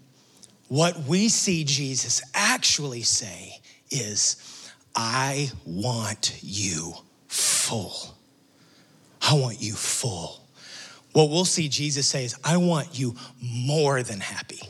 What 0.69 0.99
we 1.05 1.29
see 1.31 1.65
Jesus 1.65 2.21
actually 2.35 3.03
say 3.03 3.61
is, 3.91 4.73
I 4.95 5.51
want 5.65 6.39
you 6.43 6.95
full. 7.27 8.17
I 9.23 9.35
want 9.35 9.61
you 9.61 9.75
full. 9.75 10.41
What 11.13 11.31
we'll 11.31 11.45
see 11.45 11.69
Jesus 11.69 12.07
say 12.07 12.25
is, 12.25 12.37
I 12.45 12.57
want 12.57 12.99
you 12.99 13.17
more 13.41 14.03
than 14.03 14.21
happy. 14.21 14.61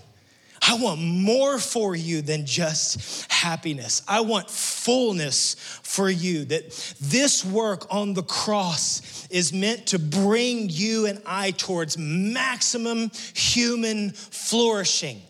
I 0.60 0.74
want 0.74 1.00
more 1.00 1.58
for 1.58 1.96
you 1.96 2.20
than 2.20 2.44
just 2.44 3.30
happiness. 3.30 4.02
I 4.06 4.20
want 4.20 4.50
fullness 4.50 5.54
for 5.82 6.10
you. 6.10 6.44
That 6.44 6.70
this 7.00 7.44
work 7.44 7.86
on 7.90 8.12
the 8.12 8.22
cross 8.22 9.26
is 9.30 9.52
meant 9.52 9.86
to 9.88 9.98
bring 9.98 10.68
you 10.68 11.06
and 11.06 11.22
I 11.24 11.52
towards 11.52 11.96
maximum 11.96 13.10
human 13.34 14.10
flourishing 14.10 15.22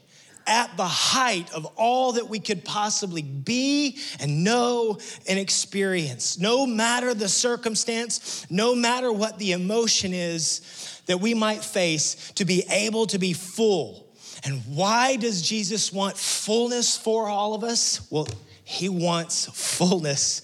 at 0.48 0.76
the 0.76 0.84
height 0.84 1.52
of 1.52 1.66
all 1.76 2.12
that 2.12 2.28
we 2.28 2.40
could 2.40 2.64
possibly 2.64 3.22
be 3.22 3.98
and 4.18 4.42
know 4.42 4.98
and 5.28 5.38
experience. 5.38 6.38
No 6.38 6.66
matter 6.66 7.14
the 7.14 7.28
circumstance, 7.28 8.46
no 8.50 8.74
matter 8.74 9.12
what 9.12 9.38
the 9.38 9.52
emotion 9.52 10.12
is 10.12 11.02
that 11.06 11.20
we 11.20 11.34
might 11.34 11.64
face, 11.64 12.32
to 12.32 12.44
be 12.44 12.64
able 12.70 13.06
to 13.06 13.18
be 13.18 13.32
full. 13.32 14.06
And 14.44 14.62
why 14.66 15.16
does 15.16 15.42
Jesus 15.42 15.92
want 15.92 16.16
fullness 16.16 16.96
for 16.96 17.28
all 17.28 17.54
of 17.54 17.64
us? 17.64 18.06
Well, 18.10 18.28
he 18.64 18.88
wants 18.88 19.46
fullness 19.46 20.40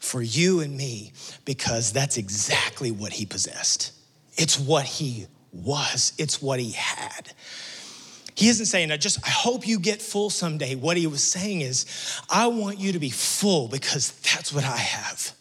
for 0.00 0.20
you 0.20 0.60
and 0.60 0.76
me 0.76 1.12
because 1.44 1.92
that's 1.92 2.16
exactly 2.16 2.90
what 2.90 3.12
he 3.12 3.26
possessed. 3.26 3.92
It's 4.36 4.58
what 4.58 4.84
he 4.84 5.26
was, 5.52 6.12
it's 6.18 6.42
what 6.42 6.60
he 6.60 6.72
had. 6.72 7.32
He 8.38 8.48
isn't 8.50 8.66
saying, 8.66 8.92
I 8.92 8.96
just, 8.98 9.18
I 9.26 9.30
hope 9.30 9.66
you 9.66 9.80
get 9.80 10.00
full 10.00 10.30
someday. 10.30 10.76
What 10.76 10.96
he 10.96 11.08
was 11.08 11.24
saying 11.24 11.62
is, 11.62 12.20
I 12.30 12.46
want 12.46 12.78
you 12.78 12.92
to 12.92 13.00
be 13.00 13.10
full 13.10 13.66
because 13.66 14.12
that's 14.20 14.52
what 14.52 14.62
I 14.62 14.76
have. 14.76 15.32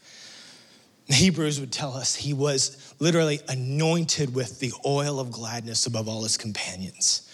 The 1.06 1.14
Hebrews 1.14 1.60
would 1.60 1.72
tell 1.72 1.94
us 1.94 2.16
he 2.16 2.34
was 2.34 2.96
literally 2.98 3.40
anointed 3.50 4.34
with 4.34 4.60
the 4.60 4.74
oil 4.84 5.20
of 5.20 5.32
gladness 5.32 5.86
above 5.86 6.10
all 6.10 6.24
his 6.24 6.38
companions. 6.38 7.32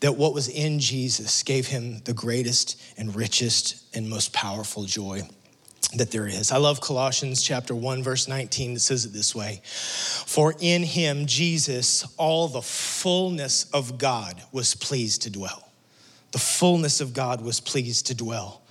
That 0.00 0.16
what 0.16 0.34
was 0.34 0.48
in 0.48 0.80
Jesus 0.80 1.44
gave 1.44 1.68
him 1.68 2.00
the 2.00 2.12
greatest 2.12 2.82
and 2.98 3.14
richest 3.14 3.94
and 3.94 4.10
most 4.10 4.32
powerful 4.32 4.86
joy 4.86 5.22
that 5.94 6.10
there 6.10 6.26
is. 6.26 6.52
I 6.52 6.58
love 6.58 6.80
Colossians 6.80 7.42
chapter 7.42 7.74
1 7.74 8.02
verse 8.02 8.28
19 8.28 8.74
that 8.74 8.80
says 8.80 9.04
it 9.04 9.12
this 9.12 9.34
way. 9.34 9.60
For 9.64 10.54
in 10.60 10.82
him 10.82 11.26
Jesus 11.26 12.04
all 12.16 12.48
the 12.48 12.62
fullness 12.62 13.64
of 13.72 13.98
God 13.98 14.42
was 14.52 14.74
pleased 14.74 15.22
to 15.22 15.30
dwell. 15.30 15.68
The 16.32 16.38
fullness 16.38 17.00
of 17.00 17.12
God 17.12 17.40
was 17.40 17.60
pleased 17.60 18.06
to 18.06 18.14
dwell. 18.14 18.62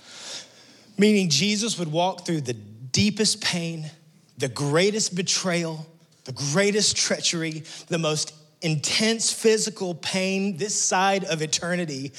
Meaning 0.96 1.28
Jesus 1.28 1.78
would 1.78 1.92
walk 1.92 2.26
through 2.26 2.42
the 2.42 2.54
deepest 2.54 3.42
pain, 3.42 3.90
the 4.38 4.48
greatest 4.48 5.14
betrayal, 5.14 5.86
the 6.24 6.32
greatest 6.32 6.96
treachery, 6.96 7.64
the 7.88 7.98
most 7.98 8.32
intense 8.62 9.32
physical 9.32 9.94
pain 9.94 10.56
this 10.56 10.80
side 10.80 11.24
of 11.24 11.42
eternity, 11.42 12.12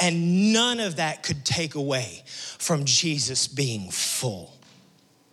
and 0.00 0.52
none 0.52 0.80
of 0.80 0.96
that 0.96 1.22
could 1.22 1.44
take 1.44 1.74
away 1.74 2.22
from 2.58 2.84
Jesus 2.84 3.48
being 3.48 3.90
full. 3.90 4.56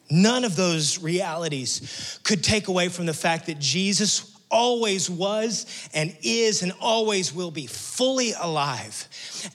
None 0.10 0.44
of 0.44 0.56
those 0.56 1.00
realities 1.02 2.20
could 2.24 2.44
take 2.44 2.68
away 2.68 2.90
from 2.90 3.06
the 3.06 3.14
fact 3.14 3.46
that 3.46 3.60
Jesus 3.60 4.36
always 4.50 5.10
was 5.10 5.68
and 5.94 6.18
is 6.24 6.64
and 6.64 6.74
always 6.82 7.34
will 7.34 7.52
be 7.52 7.68
fully 7.68 8.34
alive. 8.34 9.08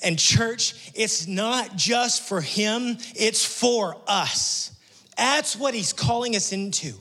And, 0.03 0.19
church, 0.19 0.93
it's 0.95 1.27
not 1.27 1.75
just 1.75 2.23
for 2.23 2.41
him, 2.41 2.99
it's 3.17 3.45
for 3.45 3.97
us. 4.07 4.71
That's 5.17 5.57
what 5.57 5.75
he's 5.75 5.93
calling 5.93 6.37
us 6.37 6.53
into. 6.53 6.95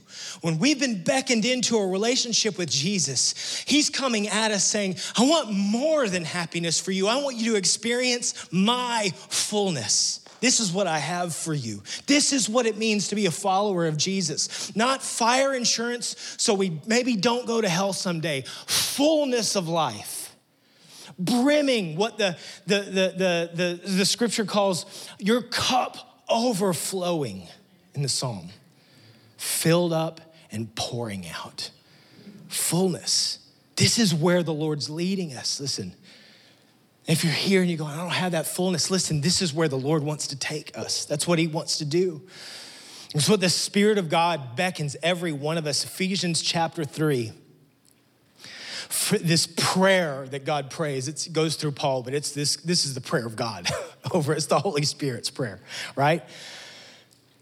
When 0.43 0.59
we've 0.59 0.77
been 0.77 1.01
beckoned 1.01 1.45
into 1.45 1.77
a 1.77 1.87
relationship 1.87 2.57
with 2.57 2.69
Jesus, 2.69 3.63
He's 3.65 3.89
coming 3.89 4.27
at 4.27 4.51
us 4.51 4.65
saying, 4.65 4.97
I 5.17 5.23
want 5.23 5.53
more 5.53 6.09
than 6.09 6.25
happiness 6.25 6.81
for 6.81 6.91
you. 6.91 7.07
I 7.07 7.15
want 7.23 7.37
you 7.37 7.53
to 7.53 7.57
experience 7.57 8.51
my 8.51 9.13
fullness. 9.29 10.19
This 10.41 10.59
is 10.59 10.73
what 10.73 10.85
I 10.85 10.97
have 10.97 11.33
for 11.33 11.53
you. 11.53 11.81
This 12.07 12.33
is 12.33 12.49
what 12.49 12.65
it 12.65 12.77
means 12.77 13.07
to 13.07 13.15
be 13.15 13.25
a 13.25 13.31
follower 13.31 13.85
of 13.85 13.95
Jesus. 13.95 14.75
Not 14.75 15.01
fire 15.01 15.53
insurance, 15.53 16.35
so 16.37 16.53
we 16.53 16.77
maybe 16.85 17.15
don't 17.15 17.47
go 17.47 17.61
to 17.61 17.69
hell 17.69 17.93
someday. 17.93 18.43
Fullness 18.65 19.55
of 19.55 19.69
life. 19.69 20.35
Brimming, 21.17 21.95
what 21.95 22.17
the, 22.17 22.35
the, 22.67 22.81
the, 22.81 23.13
the, 23.15 23.49
the, 23.53 23.89
the 23.91 24.05
scripture 24.05 24.43
calls 24.43 25.07
your 25.19 25.41
cup 25.41 26.25
overflowing 26.27 27.47
in 27.93 28.01
the 28.01 28.09
psalm. 28.09 28.49
Filled 29.37 29.93
up 29.93 30.19
and 30.53 30.73
pouring 30.75 31.27
out. 31.27 31.71
Fullness. 32.47 33.39
This 33.75 33.97
is 33.97 34.13
where 34.13 34.43
the 34.43 34.53
Lord's 34.53 34.89
leading 34.89 35.33
us. 35.33 35.59
Listen, 35.59 35.95
if 37.07 37.23
you're 37.23 37.33
here 37.33 37.61
and 37.61 37.69
you're 37.69 37.79
going, 37.79 37.91
I 37.93 37.97
don't 37.97 38.11
have 38.11 38.31
that 38.31 38.45
fullness, 38.45 38.89
listen, 38.89 39.19
this 39.19 39.41
is 39.41 39.53
where 39.53 39.67
the 39.67 39.77
Lord 39.77 40.03
wants 40.03 40.27
to 40.27 40.37
take 40.37 40.77
us. 40.77 41.05
That's 41.05 41.27
what 41.27 41.39
He 41.39 41.47
wants 41.47 41.79
to 41.79 41.85
do. 41.85 42.21
It's 43.13 43.27
what 43.27 43.41
the 43.41 43.49
Spirit 43.49 43.97
of 43.97 44.09
God 44.09 44.55
beckons 44.55 44.95
every 45.03 45.31
one 45.31 45.57
of 45.57 45.67
us. 45.67 45.83
Ephesians 45.83 46.41
chapter 46.41 46.85
3. 46.85 47.31
This 49.21 49.47
prayer 49.47 50.27
that 50.29 50.45
God 50.45 50.69
prays, 50.69 51.07
it 51.07 51.27
goes 51.33 51.55
through 51.55 51.71
Paul, 51.71 52.03
but 52.03 52.13
it's 52.13 52.31
this, 52.31 52.57
this 52.57 52.85
is 52.85 52.93
the 52.93 53.01
prayer 53.01 53.25
of 53.25 53.35
God 53.35 53.67
over, 54.11 54.33
it's 54.33 54.45
the 54.45 54.59
Holy 54.59 54.83
Spirit's 54.83 55.31
prayer, 55.31 55.59
right? 55.95 56.23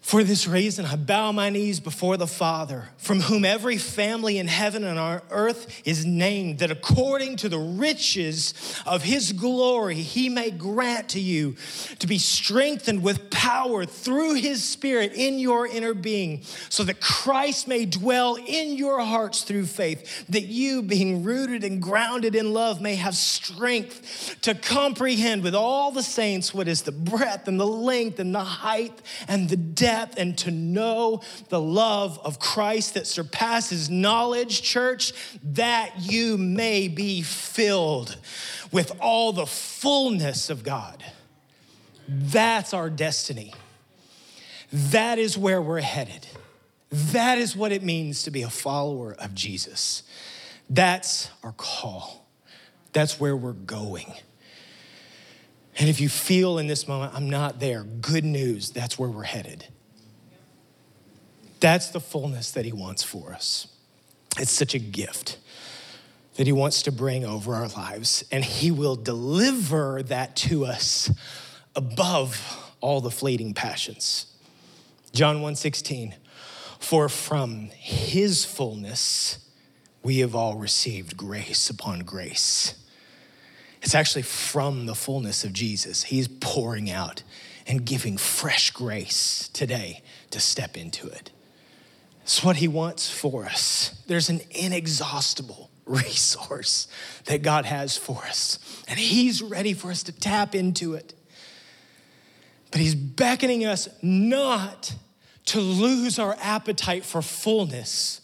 For 0.01 0.23
this 0.23 0.47
reason, 0.47 0.85
I 0.85 0.95
bow 0.95 1.31
my 1.31 1.51
knees 1.51 1.79
before 1.79 2.17
the 2.17 2.27
Father, 2.27 2.89
from 2.97 3.21
whom 3.21 3.45
every 3.45 3.77
family 3.77 4.39
in 4.39 4.47
heaven 4.47 4.83
and 4.83 4.97
on 4.97 5.21
earth 5.29 5.81
is 5.85 6.05
named, 6.07 6.57
that 6.59 6.71
according 6.71 7.37
to 7.37 7.49
the 7.49 7.59
riches 7.59 8.81
of 8.87 9.03
his 9.03 9.31
glory, 9.31 9.95
he 9.95 10.27
may 10.27 10.49
grant 10.49 11.09
to 11.09 11.19
you 11.19 11.55
to 11.99 12.07
be 12.07 12.17
strengthened 12.17 13.03
with 13.03 13.29
power 13.29 13.85
through 13.85 14.33
his 14.33 14.63
Spirit 14.63 15.13
in 15.13 15.37
your 15.37 15.67
inner 15.67 15.93
being, 15.93 16.41
so 16.69 16.83
that 16.83 16.99
Christ 16.99 17.67
may 17.67 17.85
dwell 17.85 18.35
in 18.35 18.75
your 18.75 19.01
hearts 19.01 19.43
through 19.43 19.67
faith, 19.67 20.25
that 20.29 20.45
you, 20.45 20.81
being 20.81 21.23
rooted 21.23 21.63
and 21.63 21.79
grounded 21.79 22.33
in 22.33 22.53
love, 22.53 22.81
may 22.81 22.95
have 22.95 23.15
strength 23.15 24.37
to 24.41 24.55
comprehend 24.55 25.43
with 25.43 25.53
all 25.53 25.91
the 25.91 26.03
saints 26.03 26.55
what 26.55 26.67
is 26.67 26.81
the 26.81 26.91
breadth 26.91 27.47
and 27.47 27.59
the 27.59 27.67
length 27.67 28.19
and 28.19 28.33
the 28.33 28.43
height 28.43 28.99
and 29.27 29.47
the 29.47 29.55
depth 29.55 29.90
depth 29.91 30.17
and 30.17 30.37
to 30.37 30.51
know 30.51 31.21
the 31.49 31.59
love 31.59 32.19
of 32.23 32.39
Christ 32.39 32.93
that 32.93 33.07
surpasses 33.07 33.89
knowledge, 33.89 34.61
church, 34.61 35.13
that 35.43 35.93
you 35.99 36.37
may 36.37 36.87
be 36.87 37.21
filled 37.21 38.17
with 38.71 38.91
all 39.01 39.33
the 39.33 39.45
fullness 39.45 40.49
of 40.49 40.63
God. 40.63 41.03
That's 42.07 42.73
our 42.73 42.89
destiny. 42.89 43.53
That 44.71 45.19
is 45.19 45.37
where 45.37 45.61
we're 45.61 45.81
headed. 45.81 46.25
That 46.89 47.37
is 47.37 47.55
what 47.55 47.71
it 47.71 47.83
means 47.83 48.23
to 48.23 48.31
be 48.31 48.41
a 48.41 48.49
follower 48.49 49.13
of 49.19 49.35
Jesus. 49.35 50.03
That's 50.69 51.29
our 51.43 51.53
call. 51.53 52.25
That's 52.93 53.19
where 53.19 53.35
we're 53.35 53.51
going. 53.53 54.13
And 55.77 55.89
if 55.89 55.99
you 55.99 56.09
feel 56.09 56.57
in 56.57 56.67
this 56.67 56.87
moment, 56.87 57.13
I'm 57.13 57.29
not 57.29 57.59
there, 57.59 57.83
good 57.83 58.25
news, 58.25 58.71
that's 58.71 58.99
where 58.99 59.09
we're 59.09 59.23
headed. 59.23 59.67
That's 61.61 61.89
the 61.89 62.01
fullness 62.01 62.51
that 62.51 62.65
He 62.65 62.73
wants 62.73 63.03
for 63.03 63.33
us. 63.33 63.67
It's 64.37 64.51
such 64.51 64.73
a 64.73 64.79
gift 64.79 65.37
that 66.35 66.47
He 66.47 66.53
wants 66.53 66.81
to 66.83 66.91
bring 66.91 67.23
over 67.23 67.55
our 67.55 67.69
lives, 67.69 68.25
and 68.31 68.43
He 68.43 68.71
will 68.71 68.95
deliver 68.95 70.03
that 70.03 70.35
to 70.37 70.65
us 70.65 71.11
above 71.75 72.73
all 72.81 72.99
the 72.99 73.11
fleeting 73.11 73.53
passions. 73.53 74.25
John 75.13 75.41
1:16 75.41 76.15
For 76.79 77.07
from 77.09 77.69
his 77.69 78.43
fullness 78.43 79.37
we 80.03 80.19
have 80.19 80.35
all 80.35 80.55
received 80.55 81.15
grace 81.15 81.69
upon 81.69 81.99
grace. 81.99 82.73
It's 83.83 83.95
actually 83.95 84.23
from 84.23 84.85
the 84.85 84.95
fullness 84.95 85.43
of 85.43 85.53
Jesus. 85.53 86.03
He's 86.03 86.27
pouring 86.27 86.89
out 86.89 87.23
and 87.67 87.85
giving 87.85 88.17
fresh 88.17 88.71
grace 88.71 89.49
today 89.53 90.01
to 90.31 90.39
step 90.39 90.77
into 90.77 91.07
it. 91.07 91.30
It's 92.23 92.43
what 92.43 92.57
He 92.57 92.67
wants 92.67 93.09
for 93.09 93.45
us. 93.45 94.01
There's 94.07 94.29
an 94.29 94.41
inexhaustible 94.51 95.69
resource 95.85 96.87
that 97.25 97.41
God 97.41 97.65
has 97.65 97.97
for 97.97 98.23
us, 98.23 98.59
and 98.87 98.99
He's 98.99 99.41
ready 99.41 99.73
for 99.73 99.91
us 99.91 100.03
to 100.03 100.11
tap 100.11 100.55
into 100.55 100.93
it. 100.93 101.13
But 102.71 102.81
He's 102.81 102.95
beckoning 102.95 103.65
us 103.65 103.87
not 104.01 104.95
to 105.45 105.59
lose 105.59 106.19
our 106.19 106.37
appetite 106.39 107.03
for 107.03 107.21
fullness, 107.21 108.21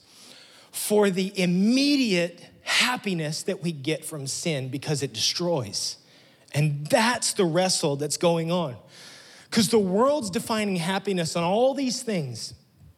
for 0.72 1.10
the 1.10 1.38
immediate 1.40 2.46
happiness 2.62 3.44
that 3.44 3.64
we 3.64 3.72
get 3.72 4.06
from 4.06 4.28
sin 4.28 4.70
because 4.70 5.02
it 5.02 5.14
destroys. 5.14 5.98
And 6.54 6.86
that's 6.88 7.34
the 7.34 7.46
wrestle 7.46 7.96
that's 7.96 8.18
going 8.18 8.52
on. 8.52 8.76
Because 9.50 9.70
the 9.70 9.80
world's 9.80 10.30
defining 10.30 10.76
happiness 10.76 11.36
on 11.36 11.44
all 11.44 11.74
these 11.74 12.04
things 12.04 12.54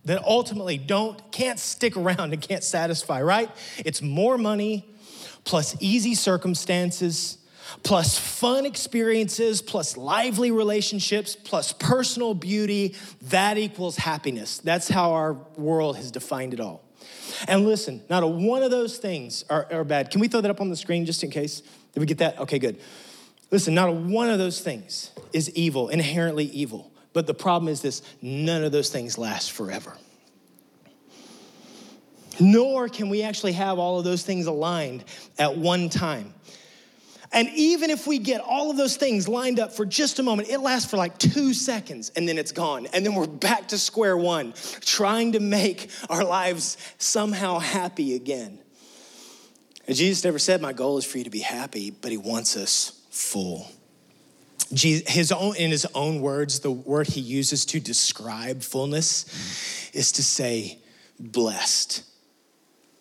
that 0.05 0.23
ultimately 0.23 0.77
don't, 0.77 1.31
can't 1.31 1.59
stick 1.59 1.97
around 1.97 2.33
and 2.33 2.41
can't 2.41 2.63
satisfy, 2.63 3.21
right? 3.21 3.49
It's 3.77 4.01
more 4.01 4.37
money 4.37 4.89
plus 5.43 5.75
easy 5.79 6.15
circumstances 6.15 7.37
plus 7.83 8.17
fun 8.17 8.65
experiences 8.65 9.61
plus 9.61 9.97
lively 9.97 10.51
relationships 10.51 11.35
plus 11.35 11.73
personal 11.73 12.33
beauty. 12.33 12.95
That 13.23 13.57
equals 13.57 13.97
happiness. 13.97 14.57
That's 14.59 14.89
how 14.89 15.13
our 15.13 15.33
world 15.57 15.97
has 15.97 16.11
defined 16.11 16.53
it 16.53 16.59
all. 16.59 16.83
And 17.47 17.65
listen, 17.65 18.01
not 18.09 18.23
a 18.23 18.27
one 18.27 18.63
of 18.63 18.71
those 18.71 18.97
things 18.97 19.45
are, 19.49 19.67
are 19.71 19.83
bad. 19.83 20.11
Can 20.11 20.19
we 20.19 20.27
throw 20.27 20.41
that 20.41 20.51
up 20.51 20.61
on 20.61 20.69
the 20.69 20.75
screen 20.75 21.05
just 21.05 21.23
in 21.23 21.29
case? 21.29 21.61
Did 21.93 21.99
we 21.99 22.05
get 22.05 22.17
that? 22.19 22.39
Okay, 22.39 22.59
good. 22.59 22.79
Listen, 23.51 23.73
not 23.73 23.89
a 23.89 23.91
one 23.91 24.29
of 24.29 24.37
those 24.37 24.61
things 24.61 25.11
is 25.33 25.49
evil, 25.51 25.89
inherently 25.89 26.45
evil. 26.45 26.88
But 27.13 27.27
the 27.27 27.33
problem 27.33 27.69
is 27.69 27.81
this 27.81 28.01
none 28.21 28.63
of 28.63 28.71
those 28.71 28.89
things 28.89 29.17
last 29.17 29.51
forever. 29.51 29.95
Nor 32.39 32.87
can 32.87 33.09
we 33.09 33.23
actually 33.23 33.53
have 33.53 33.79
all 33.79 33.97
of 33.97 34.05
those 34.05 34.23
things 34.23 34.45
aligned 34.45 35.03
at 35.37 35.57
one 35.57 35.89
time. 35.89 36.33
And 37.31 37.47
even 37.49 37.91
if 37.91 38.07
we 38.07 38.17
get 38.17 38.41
all 38.41 38.71
of 38.71 38.77
those 38.77 38.97
things 38.97 39.27
lined 39.27 39.59
up 39.59 39.73
for 39.73 39.85
just 39.85 40.17
a 40.17 40.23
moment, 40.23 40.49
it 40.49 40.59
lasts 40.59 40.89
for 40.89 40.97
like 40.97 41.17
two 41.19 41.53
seconds 41.53 42.11
and 42.15 42.27
then 42.27 42.37
it's 42.39 42.51
gone. 42.51 42.87
And 42.87 43.05
then 43.05 43.13
we're 43.13 43.27
back 43.27 43.67
to 43.67 43.77
square 43.77 44.17
one, 44.17 44.53
trying 44.81 45.33
to 45.33 45.39
make 45.39 45.91
our 46.09 46.23
lives 46.23 46.77
somehow 46.97 47.59
happy 47.59 48.15
again. 48.15 48.59
And 49.85 49.95
Jesus 49.95 50.23
never 50.23 50.39
said, 50.39 50.61
My 50.61 50.73
goal 50.73 50.97
is 50.97 51.05
for 51.05 51.19
you 51.19 51.23
to 51.23 51.29
be 51.29 51.39
happy, 51.39 51.91
but 51.91 52.11
He 52.11 52.17
wants 52.17 52.57
us 52.57 52.99
full. 53.11 53.67
His 54.71 55.31
own, 55.31 55.55
in 55.55 55.71
his 55.71 55.85
own 55.95 56.21
words, 56.21 56.59
the 56.59 56.71
word 56.71 57.07
he 57.07 57.21
uses 57.21 57.65
to 57.65 57.79
describe 57.79 58.61
fullness 58.61 59.25
is 59.93 60.11
to 60.13 60.23
say, 60.23 60.79
blessed. 61.19 62.03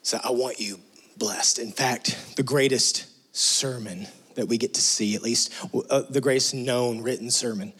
So 0.02 0.18
I 0.22 0.30
want 0.30 0.60
you 0.60 0.80
blessed. 1.16 1.58
In 1.58 1.72
fact, 1.72 2.36
the 2.36 2.42
greatest 2.42 3.06
sermon 3.36 4.06
that 4.34 4.46
we 4.46 4.56
get 4.56 4.74
to 4.74 4.80
see, 4.80 5.16
at 5.16 5.22
least 5.22 5.52
uh, 5.90 6.02
the 6.08 6.20
greatest 6.20 6.54
known 6.54 7.02
written 7.02 7.30
sermon 7.30 7.72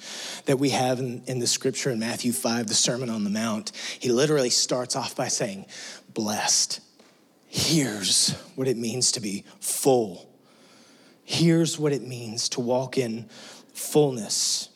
that 0.46 0.59
we 0.59 0.70
have 0.70 0.98
in, 0.98 1.22
in 1.27 1.38
the 1.38 1.46
scripture 1.46 1.90
in 1.90 2.01
Matthew 2.01 2.33
5, 2.33 2.66
the 2.66 2.74
Sermon 2.74 3.09
on 3.09 3.22
the 3.22 3.31
Mount, 3.31 3.70
he 4.01 4.11
literally 4.11 4.51
starts 4.51 4.96
off 4.96 5.14
by 5.14 5.29
saying, 5.29 5.66
Blessed. 6.12 6.81
Here's 7.46 8.33
what 8.57 8.68
it 8.68 8.77
means 8.77 9.12
to 9.12 9.20
be 9.20 9.44
full. 9.61 10.29
Here's 11.24 11.79
what 11.79 11.92
it 11.92 12.03
means 12.03 12.48
to 12.51 12.61
walk 12.61 12.98
in 12.98 13.29
fullness. 13.79 14.69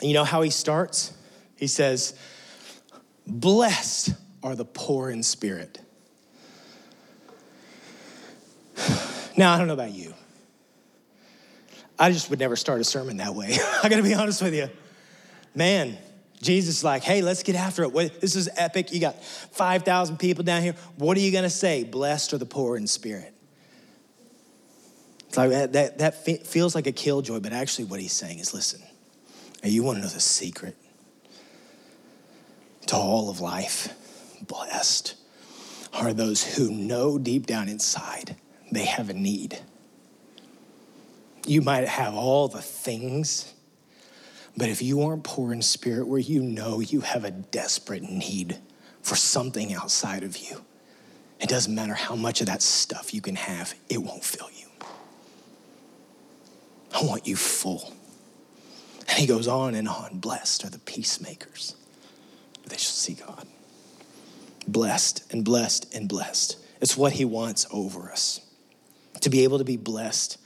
You 0.00 0.14
know 0.14 0.24
how 0.24 0.42
he 0.42 0.50
starts? 0.50 1.12
He 1.56 1.66
says, 1.66 2.14
Blessed 3.26 4.14
are 4.42 4.54
the 4.54 4.64
poor 4.64 5.10
in 5.10 5.22
spirit. 5.22 5.78
Now, 9.36 9.54
I 9.54 9.58
don't 9.58 9.68
know 9.68 9.74
about 9.74 9.92
you. 9.92 10.12
I 11.98 12.10
just 12.10 12.28
would 12.28 12.40
never 12.40 12.56
start 12.56 12.80
a 12.80 12.84
sermon 12.84 13.18
that 13.18 13.34
way. 13.34 13.56
I 13.82 13.88
gotta 13.88 14.02
be 14.02 14.12
honest 14.12 14.42
with 14.42 14.54
you. 14.54 14.68
Man, 15.54 15.96
Jesus 16.42 16.84
like, 16.84 17.04
hey, 17.04 17.22
let's 17.22 17.42
get 17.42 17.54
after 17.54 17.84
it. 17.84 18.20
This 18.20 18.36
is 18.36 18.50
epic. 18.56 18.92
You 18.92 19.00
got 19.00 19.22
5,000 19.22 20.18
people 20.18 20.44
down 20.44 20.62
here. 20.62 20.74
What 20.96 21.16
are 21.16 21.20
you 21.20 21.32
gonna 21.32 21.48
say? 21.48 21.84
Blessed 21.84 22.34
are 22.34 22.38
the 22.38 22.44
poor 22.44 22.76
in 22.76 22.86
spirit. 22.86 23.32
It's 25.30 25.36
like 25.36 25.50
that, 25.50 25.72
that, 25.74 25.98
that 25.98 26.44
feels 26.44 26.74
like 26.74 26.88
a 26.88 26.92
killjoy, 26.92 27.38
but 27.38 27.52
actually, 27.52 27.84
what 27.84 28.00
he's 28.00 28.12
saying 28.12 28.40
is 28.40 28.52
listen, 28.52 28.82
you 29.62 29.84
wanna 29.84 30.00
know 30.00 30.08
the 30.08 30.18
secret 30.18 30.76
to 32.86 32.96
all 32.96 33.30
of 33.30 33.40
life? 33.40 33.94
Blessed 34.42 35.14
are 35.92 36.12
those 36.12 36.56
who 36.56 36.72
know 36.72 37.16
deep 37.16 37.46
down 37.46 37.68
inside 37.68 38.34
they 38.72 38.86
have 38.86 39.08
a 39.08 39.12
need. 39.12 39.56
You 41.46 41.62
might 41.62 41.86
have 41.86 42.12
all 42.12 42.48
the 42.48 42.60
things, 42.60 43.54
but 44.56 44.68
if 44.68 44.82
you 44.82 45.00
aren't 45.02 45.22
poor 45.22 45.52
in 45.52 45.62
spirit, 45.62 46.08
where 46.08 46.18
you 46.18 46.42
know 46.42 46.80
you 46.80 47.02
have 47.02 47.24
a 47.24 47.30
desperate 47.30 48.02
need 48.02 48.58
for 49.00 49.14
something 49.14 49.72
outside 49.74 50.24
of 50.24 50.38
you, 50.38 50.64
it 51.38 51.48
doesn't 51.48 51.72
matter 51.72 51.94
how 51.94 52.16
much 52.16 52.40
of 52.40 52.48
that 52.48 52.62
stuff 52.62 53.14
you 53.14 53.20
can 53.20 53.36
have, 53.36 53.74
it 53.88 53.98
won't 53.98 54.24
fill 54.24 54.50
you. 54.50 54.59
I 56.92 57.04
want 57.04 57.26
you 57.26 57.36
full. 57.36 57.92
And 59.08 59.18
he 59.18 59.26
goes 59.26 59.48
on 59.48 59.74
and 59.74 59.88
on. 59.88 60.18
Blessed 60.18 60.64
are 60.64 60.70
the 60.70 60.78
peacemakers, 60.78 61.74
they 62.66 62.76
shall 62.76 62.92
see 62.92 63.14
God. 63.14 63.46
Blessed 64.68 65.32
and 65.32 65.44
blessed 65.44 65.92
and 65.94 66.08
blessed. 66.08 66.56
It's 66.80 66.96
what 66.96 67.12
he 67.12 67.24
wants 67.24 67.66
over 67.72 68.10
us. 68.10 68.40
To 69.22 69.30
be 69.30 69.44
able 69.44 69.58
to 69.58 69.64
be 69.64 69.76
blessed 69.76 70.38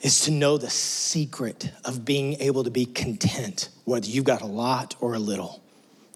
is 0.00 0.20
to 0.20 0.30
know 0.30 0.58
the 0.58 0.70
secret 0.70 1.70
of 1.84 2.04
being 2.04 2.34
able 2.34 2.62
to 2.64 2.70
be 2.70 2.86
content, 2.86 3.70
whether 3.84 4.06
you've 4.06 4.24
got 4.24 4.42
a 4.42 4.46
lot 4.46 4.94
or 5.00 5.14
a 5.14 5.18
little. 5.18 5.62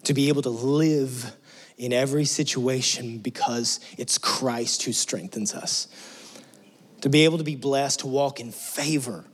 To 0.03 0.13
be 0.13 0.29
able 0.29 0.43
to 0.43 0.49
live 0.49 1.35
in 1.77 1.91
every 1.91 2.25
situation 2.25 3.17
because 3.17 3.79
it's 3.97 4.17
Christ 4.17 4.83
who 4.83 4.93
strengthens 4.93 5.53
us. 5.53 5.87
To 7.01 7.09
be 7.09 7.25
able 7.25 7.37
to 7.37 7.43
be 7.43 7.55
blessed, 7.55 8.01
to 8.01 8.07
walk 8.07 8.39
in 8.39 8.51
favor 8.51 9.25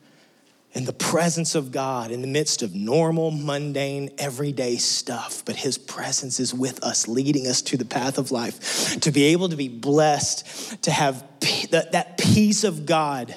in 0.73 0.83
the 0.83 0.93
presence 0.93 1.55
of 1.55 1.71
God 1.71 2.11
in 2.11 2.21
the 2.21 2.27
midst 2.27 2.61
of 2.61 2.75
normal, 2.75 3.31
mundane, 3.31 4.11
everyday 4.17 4.75
stuff. 4.75 5.41
But 5.45 5.55
His 5.55 5.77
presence 5.77 6.39
is 6.39 6.53
with 6.53 6.83
us, 6.83 7.07
leading 7.07 7.47
us 7.47 7.61
to 7.63 7.77
the 7.77 7.85
path 7.85 8.17
of 8.17 8.29
life. 8.29 8.99
To 8.99 9.11
be 9.11 9.23
able 9.25 9.49
to 9.49 9.55
be 9.55 9.69
blessed, 9.69 10.83
to 10.83 10.91
have 10.91 11.23
that 11.71 12.17
peace 12.17 12.65
of 12.65 12.85
God 12.85 13.35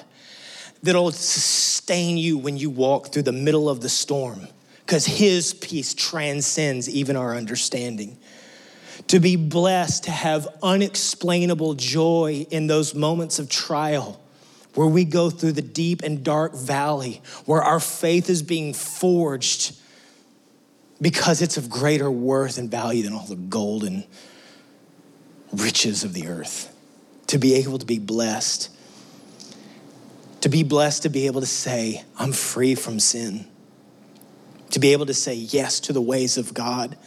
that'll 0.83 1.11
sustain 1.11 2.17
you 2.17 2.37
when 2.37 2.57
you 2.57 2.69
walk 2.69 3.13
through 3.13 3.23
the 3.23 3.31
middle 3.31 3.69
of 3.69 3.81
the 3.81 3.89
storm, 3.89 4.47
because 4.81 5.05
His 5.05 5.53
peace 5.53 5.93
transcends 5.93 6.89
even 6.89 7.15
our 7.15 7.35
understanding. 7.35 8.17
To 9.09 9.19
be 9.19 9.35
blessed, 9.35 10.05
to 10.05 10.11
have 10.11 10.47
unexplainable 10.63 11.75
joy 11.75 12.47
in 12.49 12.67
those 12.67 12.95
moments 12.95 13.39
of 13.39 13.49
trial 13.49 14.19
where 14.75 14.87
we 14.87 15.03
go 15.03 15.29
through 15.29 15.53
the 15.53 15.61
deep 15.61 16.01
and 16.03 16.23
dark 16.23 16.55
valley, 16.55 17.21
where 17.45 17.61
our 17.61 17.79
faith 17.79 18.29
is 18.29 18.43
being 18.43 18.73
forged 18.73 19.75
because 21.01 21.41
it's 21.41 21.57
of 21.57 21.69
greater 21.69 22.09
worth 22.09 22.57
and 22.57 22.69
value 22.69 23.03
than 23.03 23.13
all 23.13 23.25
the 23.25 23.35
golden 23.35 24.03
riches 25.53 26.03
of 26.03 26.13
the 26.13 26.27
earth. 26.27 26.73
To 27.27 27.37
be 27.37 27.55
able 27.55 27.79
to 27.79 27.85
be 27.85 27.99
blessed 27.99 28.69
to 30.41 30.49
be 30.49 30.63
blessed 30.63 31.03
to 31.03 31.09
be 31.09 31.25
able 31.27 31.41
to 31.41 31.47
say, 31.47 32.03
I'm 32.17 32.31
free 32.31 32.75
from 32.75 32.99
sin. 32.99 33.45
To 34.71 34.79
be 34.79 34.93
able 34.93 35.05
to 35.07 35.13
say 35.13 35.33
yes 35.33 35.79
to 35.81 35.93
the 35.93 36.01
ways 36.01 36.37
of 36.37 36.53
God 36.53 36.97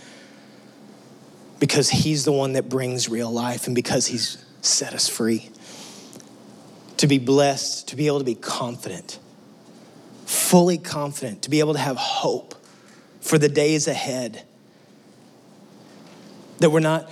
because 1.63 1.89
He's 1.89 2.25
the 2.25 2.33
one 2.33 2.55
that 2.55 2.69
brings 2.69 3.09
real 3.09 3.31
life 3.31 3.69
and 3.69 3.77
because 3.77 4.09
He's 4.09 4.45
set 4.63 4.95
us 4.95 5.09
free. 5.09 5.49
To 6.97 7.07
be 7.07 7.19
blessed, 7.19 7.87
to 7.87 7.95
be 7.95 8.09
able 8.09 8.19
to 8.19 8.25
be 8.25 8.35
confident, 8.35 9.21
fully 10.27 10.77
confident, 10.77 11.43
to 11.43 11.51
be 11.51 11.61
able 11.61 11.75
to 11.75 11.79
have 11.79 11.97
hope 11.97 12.57
for 13.21 13.39
the 13.39 13.49
days 13.49 13.87
ahead. 13.87 14.43
That 16.59 16.71
we're 16.71 16.81
not 16.81 17.09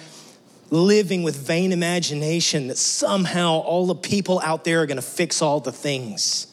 living 0.71 1.23
with 1.23 1.37
vain 1.37 1.71
imagination 1.71 2.67
that 2.67 2.77
somehow 2.77 3.61
all 3.61 3.87
the 3.87 3.95
people 3.95 4.41
out 4.43 4.65
there 4.65 4.83
are 4.83 4.87
going 4.87 4.97
to 4.97 5.01
fix 5.03 5.43
all 5.43 5.61
the 5.61 5.71
things. 5.71 6.49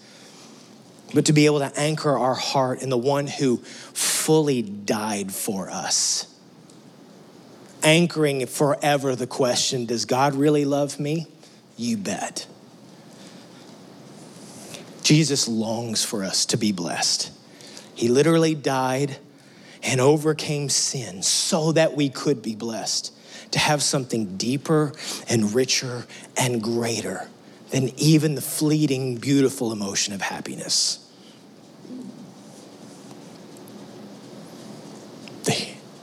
But 1.16 1.26
to 1.26 1.34
be 1.34 1.48
able 1.48 1.60
to 1.60 1.72
anchor 1.76 2.16
our 2.16 2.36
heart 2.36 2.84
in 2.84 2.92
the 2.92 2.98
one 2.98 3.26
who 3.26 3.58
fully 3.58 4.62
died 4.62 5.34
for 5.34 5.72
us. 5.72 6.32
Anchoring 7.88 8.46
forever 8.48 9.16
the 9.16 9.26
question 9.26 9.86
Does 9.86 10.04
God 10.04 10.36
really 10.36 10.66
love 10.66 11.00
me? 11.00 11.26
You 11.78 11.96
bet. 11.96 12.46
Jesus 15.04 15.48
longs 15.48 16.04
for 16.04 16.26
us 16.26 16.46
to 16.48 16.58
be 16.58 16.74
blessed. 16.74 17.32
He 17.96 18.10
literally 18.10 18.56
died 18.56 19.20
and 19.82 20.02
overcame 20.02 20.68
sin 20.68 21.24
so 21.24 21.72
that 21.72 21.96
we 21.96 22.10
could 22.10 22.42
be 22.42 22.56
blessed 22.56 23.14
to 23.52 23.60
have 23.60 23.82
something 23.82 24.36
deeper 24.36 24.92
and 25.30 25.56
richer 25.56 26.06
and 26.36 26.62
greater 26.62 27.30
than 27.70 27.98
even 27.98 28.36
the 28.36 28.42
fleeting, 28.42 29.16
beautiful 29.16 29.72
emotion 29.72 30.14
of 30.14 30.20
happiness. 30.20 31.00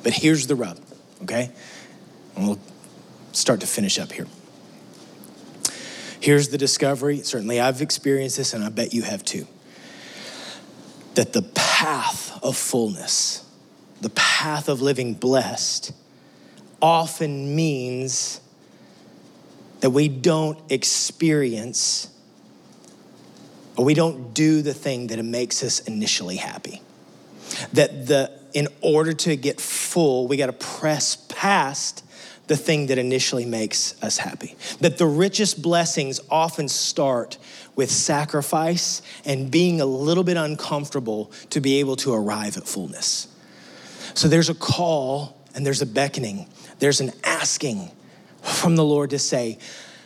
But 0.03 0.15
here's 0.15 0.47
the 0.47 0.55
rub, 0.55 0.79
okay? 1.25 1.51
And 2.37 2.47
we'll 2.47 2.61
start 3.33 3.61
to 3.61 3.67
finish 3.67 3.99
up 3.99 4.13
here. 4.13 4.27
Here's 6.21 6.49
the 6.49 6.59
discovery. 6.59 7.19
Certainly, 7.19 7.61
I've 7.61 7.83
experienced 7.83 8.39
this, 8.39 8.55
and 8.55 8.65
I 8.65 8.71
bet 8.71 8.95
you 8.95 9.03
have 9.03 9.25
too. 9.25 9.47
That 11.15 11.33
the 11.33 11.43
path 11.43 12.39
of 12.43 12.57
fullness, 12.57 13.45
the 14.01 14.11
path 14.11 14.69
of 14.69 14.81
living 14.81 15.15
blessed, 15.15 15.93
often 16.81 17.55
means 17.55 18.41
that 19.81 19.91
we 19.91 20.09
don't 20.09 20.59
experience 20.71 22.09
or 23.77 23.85
we 23.85 23.95
don't 23.95 24.33
do 24.33 24.63
the 24.63 24.75
thing 24.75 25.09
that 25.09 25.23
makes 25.23 25.63
us 25.63 25.81
initially 25.81 26.37
happy. 26.37 26.81
That 27.73 28.07
the 28.07 28.31
in 28.55 28.69
order 28.81 29.13
to 29.13 29.37
get 29.37 29.61
full, 29.61 30.27
we 30.27 30.37
got 30.39 30.47
to 30.47 30.53
press 30.53 31.17
past 31.29 32.05
the 32.47 32.57
thing 32.57 32.87
that 32.87 32.99
initially 32.99 33.45
makes 33.45 34.01
us 34.03 34.19
happy. 34.19 34.55
That 34.81 34.99
the 34.99 35.07
richest 35.07 35.61
blessings 35.61 36.21
often 36.31 36.69
start 36.69 37.39
with 37.75 37.91
sacrifice 37.91 39.03
and 39.25 39.51
being 39.51 39.81
a 39.81 39.87
little 39.87 40.25
bit 40.25 40.37
uncomfortable 40.37 41.33
to 41.51 41.61
be 41.61 41.81
able 41.81 41.97
to 41.97 42.15
arrive 42.15 42.57
at 42.57 42.67
fullness. 42.67 43.29
So 44.15 44.29
there's 44.29 44.51
a 44.51 44.55
call 44.55 45.37
and 45.55 45.67
there's 45.67 45.83
a 45.83 45.87
beckoning, 45.87 46.47
there's 46.79 47.01
an 47.01 47.13
asking 47.25 47.91
from 48.43 48.77
the 48.77 48.85
Lord 48.85 49.11
to 49.11 49.19
say, 49.19 49.59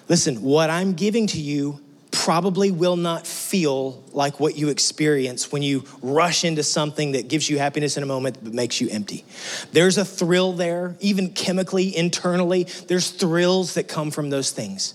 listen, 0.08 0.42
what 0.42 0.70
I'm 0.70 0.94
giving 0.94 1.26
to 1.28 1.40
you 1.40 1.80
probably 2.10 2.70
will 2.70 2.96
not 2.96 3.26
feel 3.26 4.02
like 4.12 4.40
what 4.40 4.56
you 4.56 4.68
experience 4.68 5.52
when 5.52 5.62
you 5.62 5.84
rush 6.02 6.44
into 6.44 6.62
something 6.62 7.12
that 7.12 7.28
gives 7.28 7.48
you 7.48 7.58
happiness 7.58 7.96
in 7.96 8.02
a 8.02 8.06
moment 8.06 8.38
but 8.42 8.52
makes 8.52 8.80
you 8.80 8.88
empty. 8.90 9.24
There's 9.72 9.98
a 9.98 10.04
thrill 10.04 10.52
there, 10.52 10.96
even 11.00 11.30
chemically, 11.30 11.96
internally, 11.96 12.64
there's 12.86 13.10
thrills 13.10 13.74
that 13.74 13.88
come 13.88 14.10
from 14.10 14.30
those 14.30 14.50
things. 14.50 14.94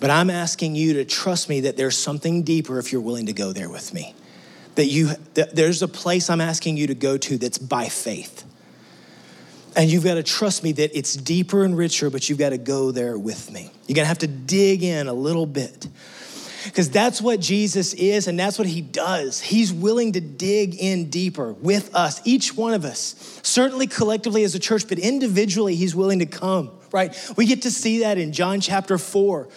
But 0.00 0.10
I'm 0.10 0.30
asking 0.30 0.74
you 0.74 0.94
to 0.94 1.04
trust 1.04 1.48
me 1.48 1.60
that 1.60 1.76
there's 1.76 1.96
something 1.96 2.42
deeper 2.42 2.78
if 2.78 2.92
you're 2.92 3.00
willing 3.00 3.26
to 3.26 3.32
go 3.32 3.52
there 3.52 3.68
with 3.68 3.92
me. 3.94 4.14
That 4.74 4.86
you 4.86 5.10
that 5.34 5.54
there's 5.54 5.82
a 5.82 5.88
place 5.88 6.30
I'm 6.30 6.40
asking 6.40 6.76
you 6.76 6.86
to 6.88 6.94
go 6.94 7.18
to 7.18 7.38
that's 7.38 7.58
by 7.58 7.88
faith. 7.88 8.44
And 9.76 9.90
you've 9.90 10.04
got 10.04 10.14
to 10.14 10.22
trust 10.22 10.62
me 10.62 10.72
that 10.72 10.96
it's 10.96 11.14
deeper 11.14 11.64
and 11.64 11.76
richer, 11.76 12.10
but 12.10 12.28
you've 12.28 12.38
got 12.38 12.50
to 12.50 12.58
go 12.58 12.90
there 12.90 13.18
with 13.18 13.50
me. 13.50 13.70
You're 13.86 13.94
going 13.94 14.04
to 14.04 14.08
have 14.08 14.18
to 14.18 14.26
dig 14.26 14.82
in 14.82 15.08
a 15.08 15.14
little 15.14 15.46
bit 15.46 15.86
because 16.64 16.90
that's 16.90 17.20
what 17.20 17.40
Jesus 17.40 17.94
is 17.94 18.28
and 18.28 18.38
that's 18.38 18.58
what 18.58 18.66
he 18.66 18.80
does. 18.80 19.40
He's 19.40 19.72
willing 19.72 20.12
to 20.12 20.20
dig 20.20 20.74
in 20.74 21.10
deeper 21.10 21.52
with 21.52 21.94
us, 21.94 22.20
each 22.24 22.56
one 22.56 22.74
of 22.74 22.84
us, 22.84 23.40
certainly 23.42 23.86
collectively 23.86 24.44
as 24.44 24.54
a 24.54 24.58
church, 24.58 24.88
but 24.88 24.98
individually, 24.98 25.74
he's 25.74 25.94
willing 25.94 26.20
to 26.20 26.26
come, 26.26 26.70
right? 26.92 27.16
We 27.36 27.46
get 27.46 27.62
to 27.62 27.70
see 27.70 28.00
that 28.00 28.18
in 28.18 28.32
John 28.32 28.60
chapter 28.60 28.98
4 28.98 29.48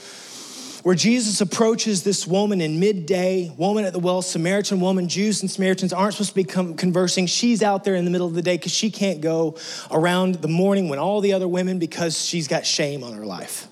where 0.85 0.93
Jesus 0.93 1.41
approaches 1.41 2.03
this 2.03 2.27
woman 2.27 2.61
in 2.61 2.79
midday, 2.79 3.51
woman 3.57 3.85
at 3.85 3.93
the 3.93 3.97
well, 3.97 4.21
Samaritan 4.21 4.79
woman. 4.79 5.09
Jews 5.09 5.41
and 5.41 5.49
Samaritans 5.49 5.91
aren't 5.91 6.13
supposed 6.13 6.29
to 6.29 6.35
be 6.35 6.43
conversing. 6.43 7.25
She's 7.25 7.63
out 7.63 7.83
there 7.83 7.95
in 7.95 8.05
the 8.05 8.11
middle 8.11 8.27
of 8.27 8.35
the 8.35 8.43
day 8.43 8.55
because 8.55 8.71
she 8.71 8.91
can't 8.91 9.19
go 9.19 9.57
around 9.89 10.35
the 10.35 10.47
morning 10.47 10.87
when 10.87 10.99
all 10.99 11.21
the 11.21 11.33
other 11.33 11.47
women 11.47 11.79
because 11.79 12.23
she's 12.23 12.47
got 12.47 12.67
shame 12.67 13.03
on 13.03 13.13
her 13.13 13.25
life. 13.25 13.67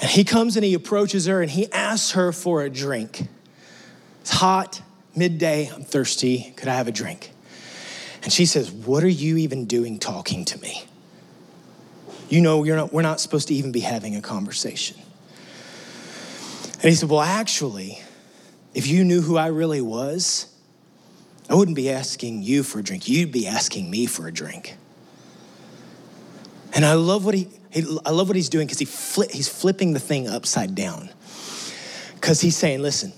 And 0.00 0.10
he 0.10 0.24
comes 0.24 0.56
and 0.56 0.64
he 0.64 0.74
approaches 0.74 1.26
her 1.26 1.42
and 1.42 1.50
he 1.50 1.70
asks 1.72 2.12
her 2.12 2.32
for 2.32 2.62
a 2.62 2.70
drink. 2.70 3.26
It's 4.20 4.30
hot, 4.30 4.82
midday, 5.14 5.70
I'm 5.72 5.84
thirsty. 5.84 6.52
Could 6.56 6.68
I 6.68 6.74
have 6.74 6.88
a 6.88 6.92
drink? 6.92 7.30
And 8.22 8.32
she 8.32 8.44
says, 8.44 8.70
What 8.70 9.04
are 9.04 9.08
you 9.08 9.36
even 9.36 9.66
doing 9.66 9.98
talking 9.98 10.44
to 10.46 10.58
me? 10.58 10.84
You 12.28 12.40
know, 12.40 12.62
not, 12.62 12.92
we're 12.92 13.02
not 13.02 13.20
supposed 13.20 13.48
to 13.48 13.54
even 13.54 13.72
be 13.72 13.80
having 13.80 14.16
a 14.16 14.20
conversation. 14.20 14.96
And 16.74 16.82
he 16.82 16.94
said, 16.94 17.08
Well, 17.08 17.20
actually, 17.20 18.02
if 18.74 18.86
you 18.86 19.04
knew 19.04 19.22
who 19.22 19.36
I 19.36 19.46
really 19.46 19.80
was, 19.80 20.52
I 21.48 21.54
wouldn't 21.54 21.76
be 21.76 21.88
asking 21.88 22.42
you 22.42 22.62
for 22.62 22.80
a 22.80 22.82
drink. 22.82 23.08
You'd 23.08 23.32
be 23.32 23.46
asking 23.46 23.90
me 23.90 24.06
for 24.06 24.26
a 24.26 24.32
drink. 24.32 24.76
And 26.74 26.84
I 26.84 26.94
love 26.94 27.24
what 27.24 27.34
he, 27.34 27.48
he 27.70 27.84
I 28.04 28.10
love 28.10 28.28
what 28.28 28.36
he's 28.36 28.48
doing 28.48 28.66
because 28.66 28.78
he 28.78 28.86
fli- 28.86 29.30
he's 29.30 29.48
flipping 29.48 29.92
the 29.92 30.00
thing 30.00 30.28
upside 30.28 30.74
down. 30.74 31.10
Because 32.14 32.40
he's 32.40 32.56
saying, 32.56 32.82
listen, 32.82 33.12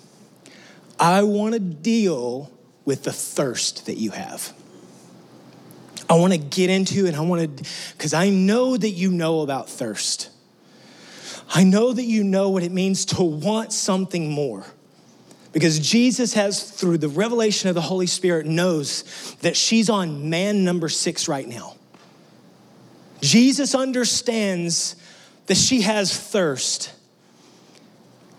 I 0.98 1.22
want 1.22 1.54
to 1.54 1.60
deal 1.60 2.50
with 2.84 3.04
the 3.04 3.12
thirst 3.12 3.86
that 3.86 3.96
you 3.96 4.10
have. 4.10 4.52
I 6.10 6.14
want 6.14 6.32
to 6.32 6.38
get 6.38 6.70
into 6.70 7.06
and 7.06 7.14
I 7.14 7.20
want 7.20 7.58
to, 7.58 7.64
because 7.96 8.14
I 8.14 8.30
know 8.30 8.76
that 8.76 8.90
you 8.90 9.10
know 9.10 9.40
about 9.40 9.68
thirst. 9.68 10.30
I 11.54 11.64
know 11.64 11.92
that 11.92 12.04
you 12.04 12.24
know 12.24 12.50
what 12.50 12.62
it 12.62 12.72
means 12.72 13.06
to 13.06 13.22
want 13.22 13.72
something 13.72 14.30
more. 14.30 14.64
Because 15.52 15.78
Jesus 15.78 16.34
has, 16.34 16.62
through 16.62 16.98
the 16.98 17.08
revelation 17.08 17.68
of 17.68 17.74
the 17.74 17.80
Holy 17.80 18.06
Spirit, 18.06 18.46
knows 18.46 19.36
that 19.40 19.56
she's 19.56 19.88
on 19.88 20.28
man 20.28 20.64
number 20.64 20.88
six 20.88 21.28
right 21.28 21.48
now. 21.48 21.77
Jesus 23.20 23.74
understands 23.74 24.96
that 25.46 25.56
she 25.56 25.82
has 25.82 26.16
thirst. 26.16 26.92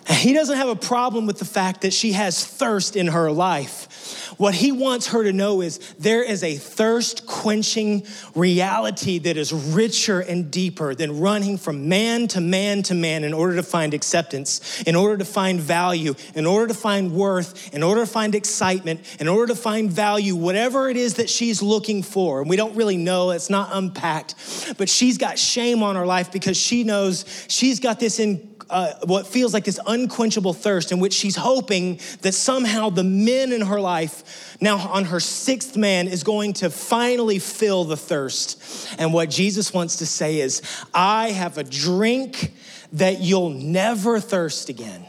He 0.09 0.33
doesn't 0.33 0.57
have 0.57 0.69
a 0.69 0.75
problem 0.75 1.27
with 1.27 1.37
the 1.37 1.45
fact 1.45 1.81
that 1.81 1.93
she 1.93 2.13
has 2.13 2.43
thirst 2.43 2.95
in 2.95 3.07
her 3.07 3.31
life. 3.31 4.33
What 4.37 4.55
he 4.55 4.71
wants 4.71 5.07
her 5.07 5.23
to 5.23 5.31
know 5.31 5.61
is 5.61 5.77
there 5.99 6.23
is 6.23 6.43
a 6.43 6.55
thirst 6.55 7.27
quenching 7.27 8.07
reality 8.33 9.19
that 9.19 9.37
is 9.37 9.53
richer 9.53 10.21
and 10.21 10.49
deeper 10.49 10.95
than 10.95 11.19
running 11.19 11.57
from 11.57 11.89
man 11.89 12.27
to 12.29 12.41
man 12.41 12.81
to 12.83 12.95
man 12.95 13.23
in 13.23 13.33
order 13.33 13.57
to 13.57 13.63
find 13.63 13.93
acceptance, 13.93 14.81
in 14.83 14.95
order 14.95 15.17
to 15.17 15.25
find 15.25 15.59
value, 15.59 16.15
in 16.33 16.45
order 16.45 16.67
to 16.67 16.73
find 16.73 17.11
worth, 17.11 17.71
in 17.73 17.83
order 17.83 18.01
to 18.01 18.07
find 18.07 18.33
excitement, 18.33 19.01
in 19.19 19.27
order 19.27 19.53
to 19.53 19.59
find 19.59 19.91
value, 19.91 20.35
whatever 20.35 20.89
it 20.89 20.97
is 20.97 21.15
that 21.15 21.29
she's 21.29 21.61
looking 21.61 22.01
for. 22.01 22.41
And 22.41 22.49
we 22.49 22.55
don't 22.55 22.75
really 22.75 22.97
know, 22.97 23.29
it's 23.29 23.49
not 23.49 23.69
unpacked, 23.73 24.75
but 24.77 24.89
she's 24.89 25.19
got 25.19 25.37
shame 25.37 25.83
on 25.83 25.95
her 25.95 26.05
life 26.05 26.31
because 26.31 26.57
she 26.57 26.83
knows 26.83 27.25
she's 27.47 27.79
got 27.79 27.99
this 27.99 28.19
in 28.19 28.48
uh, 28.69 28.93
what 29.05 29.25
feels 29.27 29.53
like 29.53 29.63
this 29.63 29.79
unquenchable 29.87 30.53
thirst 30.53 30.91
in 30.91 30.99
which 30.99 31.13
she's 31.13 31.35
hoping 31.35 31.99
that 32.21 32.33
somehow 32.33 32.89
the 32.89 33.03
men 33.03 33.51
in 33.51 33.61
her 33.61 33.79
life, 33.79 34.57
now 34.61 34.77
on 34.77 35.05
her 35.05 35.19
sixth 35.19 35.75
man, 35.75 36.07
is 36.07 36.23
going 36.23 36.53
to 36.53 36.69
finally 36.69 37.39
fill 37.39 37.83
the 37.83 37.97
thirst. 37.97 38.61
And 38.99 39.13
what 39.13 39.29
Jesus 39.29 39.73
wants 39.73 39.97
to 39.97 40.05
say 40.05 40.39
is, 40.39 40.61
I 40.93 41.31
have 41.31 41.57
a 41.57 41.63
drink 41.63 42.53
that 42.93 43.19
you'll 43.19 43.49
never 43.49 44.19
thirst 44.19 44.69
again. 44.69 45.05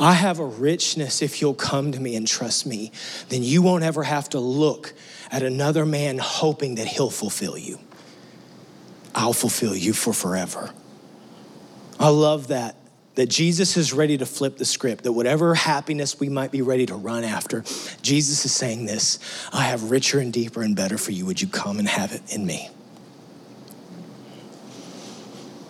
I 0.00 0.12
have 0.12 0.38
a 0.38 0.46
richness 0.46 1.22
if 1.22 1.40
you'll 1.40 1.54
come 1.54 1.90
to 1.92 2.00
me 2.00 2.14
and 2.14 2.26
trust 2.26 2.66
me, 2.66 2.92
then 3.30 3.42
you 3.42 3.62
won't 3.62 3.82
ever 3.82 4.04
have 4.04 4.28
to 4.30 4.40
look 4.40 4.94
at 5.30 5.42
another 5.42 5.84
man 5.84 6.18
hoping 6.18 6.76
that 6.76 6.86
he'll 6.86 7.10
fulfill 7.10 7.58
you. 7.58 7.78
I'll 9.14 9.32
fulfill 9.32 9.76
you 9.76 9.92
for 9.92 10.12
forever. 10.12 10.70
I 11.98 12.08
love 12.08 12.48
that. 12.48 12.76
That 13.14 13.28
Jesus 13.28 13.76
is 13.76 13.92
ready 13.92 14.16
to 14.18 14.26
flip 14.26 14.58
the 14.58 14.64
script, 14.64 15.02
that 15.02 15.10
whatever 15.10 15.52
happiness 15.52 16.20
we 16.20 16.28
might 16.28 16.52
be 16.52 16.62
ready 16.62 16.86
to 16.86 16.94
run 16.94 17.24
after, 17.24 17.62
Jesus 18.00 18.44
is 18.44 18.52
saying 18.52 18.86
this 18.86 19.18
I 19.52 19.64
have 19.64 19.90
richer 19.90 20.20
and 20.20 20.32
deeper 20.32 20.62
and 20.62 20.76
better 20.76 20.96
for 20.96 21.10
you. 21.10 21.26
Would 21.26 21.42
you 21.42 21.48
come 21.48 21.80
and 21.80 21.88
have 21.88 22.12
it 22.12 22.22
in 22.32 22.46
me? 22.46 22.70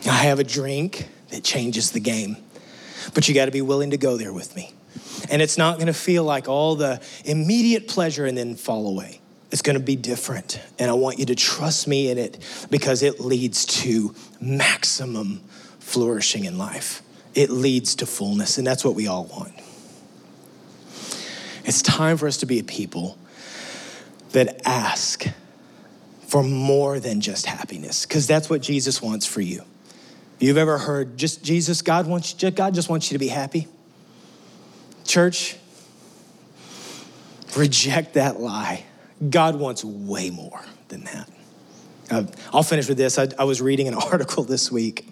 I 0.05 0.25
have 0.25 0.39
a 0.39 0.45
drink 0.45 1.09
that 1.31 1.43
changes 1.43 1.91
the 1.93 2.01
game, 2.01 2.37
but 3.15 3.29
you 3.29 3.35
got 3.35 3.47
to 3.47 3.51
be 3.51 3.63
willing 3.63 3.91
to 3.91 3.97
go 3.97 4.19
there 4.19 4.33
with 4.33 4.55
me. 4.55 4.73
And 5.31 5.43
it's 5.43 5.59
not 5.59 5.77
going 5.77 5.87
to 5.87 5.95
feel 5.95 6.25
like 6.25 6.49
all 6.49 6.77
the 6.77 7.01
immediate 7.25 7.89
pleasure 7.89 8.27
and 8.27 8.37
then 8.37 8.57
fall 8.57 8.89
away. 8.89 9.21
It's 9.51 9.63
going 9.63 9.79
to 9.79 9.85
be 9.85 9.97
different. 9.97 10.61
And 10.79 10.91
I 10.91 10.95
want 10.95 11.19
you 11.19 11.27
to 11.27 11.35
trust 11.35 11.89
me 11.89 12.11
in 12.11 12.19
it 12.19 12.39
because 12.71 13.03
it 13.03 13.21
leads 13.21 13.65
to 13.83 14.15
maximum 14.41 15.41
flourishing 15.79 16.45
in 16.45 16.59
life. 16.59 17.03
It 17.35 17.51
leads 17.51 17.95
to 17.97 18.07
fullness, 18.07 18.59
and 18.59 18.67
that's 18.67 18.85
what 18.85 18.95
we 18.95 19.07
all 19.07 19.25
want. 19.25 19.55
It's 21.65 21.83
time 21.83 22.17
for 22.17 22.27
us 22.27 22.39
to 22.39 22.47
be 22.47 22.59
a 22.59 22.65
people 22.65 23.19
that 24.33 24.61
ask 24.67 25.27
for 26.27 26.43
more 26.43 27.01
than 27.01 27.21
just 27.21 27.47
happiness, 27.47 28.05
because 28.05 28.27
that's 28.27 28.51
what 28.51 28.61
Jesus 28.61 29.01
wants 29.01 29.25
for 29.25 29.41
you. 29.41 29.63
If 30.37 30.43
You've 30.47 30.59
ever 30.59 30.79
heard 30.79 31.17
just 31.17 31.43
Jesus, 31.43 31.81
God 31.81 32.07
wants 32.07 32.35
God 32.35 32.75
just 32.75 32.89
wants 32.89 33.11
you 33.11 33.15
to 33.15 33.19
be 33.19 33.29
happy? 33.29 33.67
Church, 35.05 35.57
reject 37.57 38.15
that 38.15 38.41
lie. 38.41 38.85
God 39.27 39.57
wants 39.57 39.85
way 39.85 40.31
more 40.31 40.61
than 40.89 41.05
that. 41.05 41.29
I'll 42.53 42.63
finish 42.63 42.89
with 42.89 42.97
this. 42.97 43.19
I, 43.19 43.29
I 43.39 43.45
was 43.45 43.61
reading 43.61 43.89
an 43.89 43.95
article 44.13 44.45
this 44.45 44.71
week. 44.71 45.09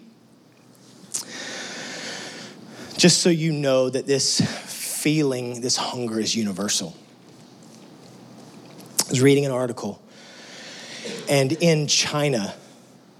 Just 2.97 3.21
so 3.21 3.29
you 3.29 3.51
know 3.51 3.89
that 3.89 4.07
this 4.07 4.41
feeling, 4.41 5.61
this 5.61 5.77
hunger 5.77 6.19
is 6.19 6.35
universal. 6.35 6.95
I 9.05 9.09
was 9.11 9.21
reading 9.21 9.45
an 9.45 9.51
article, 9.51 10.01
and 11.29 11.51
in 11.53 11.87
China, 11.87 12.53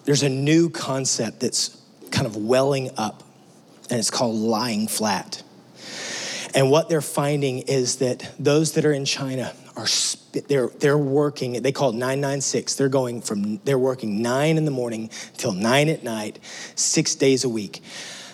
there's 0.06 0.24
a 0.24 0.30
new 0.30 0.70
concept 0.70 1.40
that's 1.42 1.80
kind 2.12 2.26
of 2.26 2.36
welling 2.36 2.90
up, 2.98 3.24
and 3.90 4.00
it's 4.00 4.10
called 4.10 4.36
lying 4.36 4.88
flat. 4.88 5.44
And 6.56 6.72
what 6.72 6.90
they're 6.90 7.02
finding 7.02 7.60
is 7.60 7.98
that 7.98 8.34
those 8.40 8.72
that 8.74 8.86
are 8.86 8.92
in 8.92 9.06
China 9.06 9.54
are 9.78 9.88
they're 10.48 10.68
they're 10.68 10.98
working. 10.98 11.62
They 11.62 11.72
call 11.72 11.92
it 11.92 11.94
996. 11.94 12.76
They're 12.76 12.90
going 12.90 13.22
from 13.22 13.58
they're 13.64 13.80
working 13.80 14.22
nine 14.22 14.58
in 14.58 14.66
the 14.66 14.72
morning 14.72 15.10
till 15.38 15.54
nine 15.54 15.88
at 15.88 16.04
night, 16.04 16.40
six 16.76 17.16
days 17.16 17.44
a 17.44 17.50
week. 17.50 17.82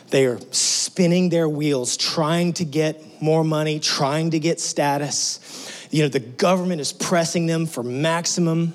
They 0.10 0.26
are 0.26 0.40
spinning 0.52 1.30
their 1.30 1.50
wheels, 1.50 1.98
trying 1.98 2.54
to 2.54 2.66
get 2.66 3.22
more 3.22 3.44
money, 3.44 3.80
trying 3.80 4.32
to 4.32 4.40
get 4.40 4.60
status. 4.60 5.88
You 5.92 6.04
know, 6.04 6.10
the 6.10 6.20
government 6.20 6.82
is 6.82 6.94
pressing 6.94 7.46
them 7.46 7.66
for 7.66 7.84
maximum 7.84 8.74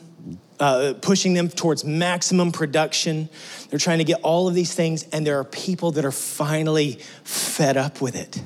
uh, 0.60 0.94
pushing 1.00 1.34
them 1.34 1.48
towards 1.48 1.84
maximum 1.84 2.52
production. 2.52 3.28
They're 3.70 3.78
trying 3.78 3.98
to 3.98 4.04
get 4.04 4.20
all 4.22 4.48
of 4.48 4.54
these 4.54 4.74
things, 4.74 5.04
and 5.12 5.26
there 5.26 5.38
are 5.38 5.44
people 5.44 5.92
that 5.92 6.04
are 6.04 6.12
finally 6.12 6.98
fed 7.22 7.76
up 7.76 8.00
with 8.00 8.16
it. 8.16 8.42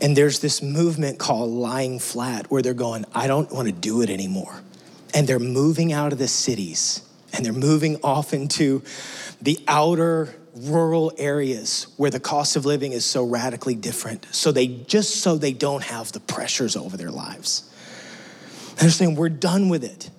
And 0.00 0.16
there's 0.16 0.38
this 0.40 0.62
movement 0.62 1.18
called 1.18 1.50
lying 1.50 1.98
flat 1.98 2.50
where 2.50 2.62
they're 2.62 2.74
going, 2.74 3.04
I 3.14 3.26
don't 3.26 3.52
want 3.52 3.68
to 3.68 3.72
do 3.72 4.00
it 4.02 4.10
anymore. 4.10 4.62
And 5.12 5.26
they're 5.26 5.38
moving 5.38 5.92
out 5.92 6.12
of 6.12 6.18
the 6.18 6.28
cities 6.28 7.02
and 7.32 7.44
they're 7.44 7.52
moving 7.52 7.98
off 8.02 8.32
into 8.32 8.82
the 9.40 9.58
outer 9.68 10.34
rural 10.54 11.12
areas 11.16 11.86
where 11.96 12.10
the 12.10 12.20
cost 12.20 12.56
of 12.56 12.64
living 12.66 12.92
is 12.92 13.04
so 13.04 13.24
radically 13.24 13.74
different. 13.74 14.26
So 14.32 14.52
they 14.52 14.66
just 14.66 15.20
so 15.20 15.36
they 15.36 15.52
don't 15.52 15.84
have 15.84 16.12
the 16.12 16.20
pressures 16.20 16.76
over 16.76 16.96
their 16.96 17.10
lives. 17.10 17.68
They're 18.76 18.90
saying, 18.90 19.14
We're 19.16 19.28
done 19.28 19.68
with 19.68 19.84
it. 19.84 20.10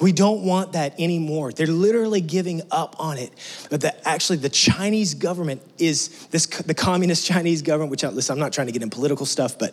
We 0.00 0.12
don't 0.12 0.42
want 0.42 0.72
that 0.72 0.98
anymore. 1.00 1.52
They're 1.52 1.66
literally 1.66 2.20
giving 2.20 2.62
up 2.70 2.96
on 2.98 3.16
it. 3.16 3.32
But 3.70 3.80
the, 3.80 4.08
actually, 4.08 4.38
the 4.38 4.50
Chinese 4.50 5.14
government 5.14 5.62
is 5.78 6.26
this 6.26 6.46
the 6.46 6.74
communist 6.74 7.26
Chinese 7.32 7.62
government, 7.62 7.90
which 7.90 8.02
listen, 8.02 8.34
I'm 8.34 8.40
not 8.40 8.52
trying 8.52 8.66
to 8.66 8.72
get 8.72 8.82
in 8.82 8.90
political 8.90 9.26
stuff, 9.26 9.58
but 9.58 9.72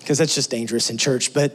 because 0.00 0.18
that's 0.18 0.34
just 0.34 0.50
dangerous 0.50 0.90
in 0.90 0.98
church. 0.98 1.32
But 1.32 1.52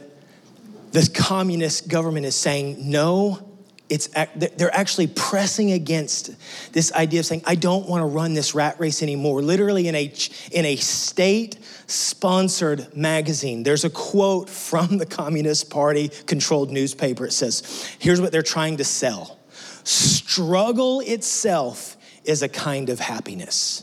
this 0.92 1.08
communist 1.08 1.88
government 1.88 2.26
is 2.26 2.36
saying 2.36 2.90
no 2.90 3.53
it's 3.90 4.08
they're 4.56 4.74
actually 4.74 5.06
pressing 5.08 5.72
against 5.72 6.34
this 6.72 6.90
idea 6.94 7.20
of 7.20 7.26
saying 7.26 7.42
i 7.46 7.54
don't 7.54 7.86
want 7.86 8.00
to 8.00 8.06
run 8.06 8.32
this 8.32 8.54
rat 8.54 8.80
race 8.80 9.02
anymore. 9.02 9.42
Literally 9.42 9.88
in 9.88 9.94
a 9.94 10.12
in 10.52 10.64
a 10.64 10.76
state 10.76 11.58
sponsored 11.86 12.96
magazine 12.96 13.62
there's 13.62 13.84
a 13.84 13.90
quote 13.90 14.48
from 14.48 14.96
the 14.98 15.06
communist 15.06 15.68
party 15.68 16.08
controlled 16.26 16.70
newspaper. 16.70 17.26
It 17.26 17.32
says 17.32 17.94
here's 17.98 18.20
what 18.20 18.32
they're 18.32 18.42
trying 18.42 18.78
to 18.78 18.84
sell. 18.84 19.38
Struggle 19.84 21.00
itself 21.00 21.98
is 22.24 22.42
a 22.42 22.48
kind 22.48 22.88
of 22.88 23.00
happiness. 23.00 23.82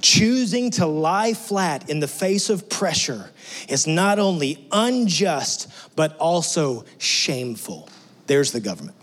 Choosing 0.00 0.72
to 0.72 0.86
lie 0.86 1.34
flat 1.34 1.88
in 1.88 2.00
the 2.00 2.08
face 2.08 2.50
of 2.50 2.68
pressure 2.68 3.30
is 3.68 3.86
not 3.86 4.18
only 4.18 4.66
unjust 4.72 5.70
but 5.94 6.16
also 6.16 6.84
shameful. 6.98 7.88
There's 8.26 8.50
the 8.50 8.60
government 8.60 8.96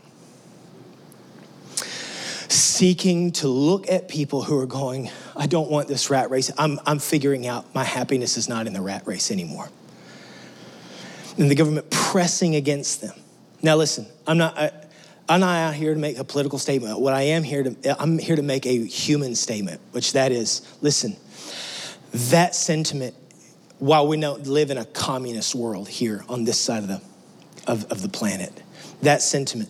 seeking 2.81 3.31
to 3.31 3.47
look 3.47 3.87
at 3.91 4.07
people 4.07 4.41
who 4.41 4.57
are 4.57 4.65
going, 4.65 5.07
I 5.35 5.45
don't 5.45 5.69
want 5.69 5.87
this 5.87 6.09
rat 6.09 6.31
race. 6.31 6.49
I'm, 6.57 6.79
I'm 6.83 6.97
figuring 6.97 7.45
out 7.45 7.75
my 7.75 7.83
happiness 7.83 8.37
is 8.37 8.49
not 8.49 8.65
in 8.65 8.73
the 8.73 8.81
rat 8.81 9.05
race 9.05 9.29
anymore. 9.29 9.69
And 11.37 11.51
the 11.51 11.53
government 11.53 11.91
pressing 11.91 12.55
against 12.55 13.01
them. 13.01 13.13
Now, 13.61 13.75
listen, 13.75 14.07
I'm 14.25 14.39
not. 14.39 14.57
I, 14.57 14.71
I'm 15.29 15.41
not 15.41 15.55
out 15.57 15.75
here 15.75 15.93
to 15.93 15.99
make 15.99 16.17
a 16.17 16.23
political 16.23 16.57
statement. 16.57 16.99
What 16.99 17.13
I 17.13 17.21
am 17.21 17.43
here 17.43 17.61
to, 17.61 18.01
I'm 18.01 18.17
here 18.17 18.35
to 18.35 18.41
make 18.41 18.65
a 18.65 18.83
human 18.83 19.35
statement, 19.35 19.79
which 19.91 20.13
that 20.13 20.31
is, 20.31 20.63
listen, 20.81 21.15
that 22.31 22.55
sentiment, 22.55 23.13
while 23.77 24.07
we 24.07 24.19
don't 24.19 24.47
live 24.47 24.71
in 24.71 24.79
a 24.79 24.85
communist 24.85 25.53
world 25.53 25.87
here 25.87 26.25
on 26.27 26.45
this 26.45 26.59
side 26.59 26.81
of 26.81 26.87
the, 26.87 27.01
of, 27.67 27.85
of 27.91 28.01
the 28.01 28.09
planet, 28.09 28.63
that 29.03 29.21
sentiment 29.21 29.69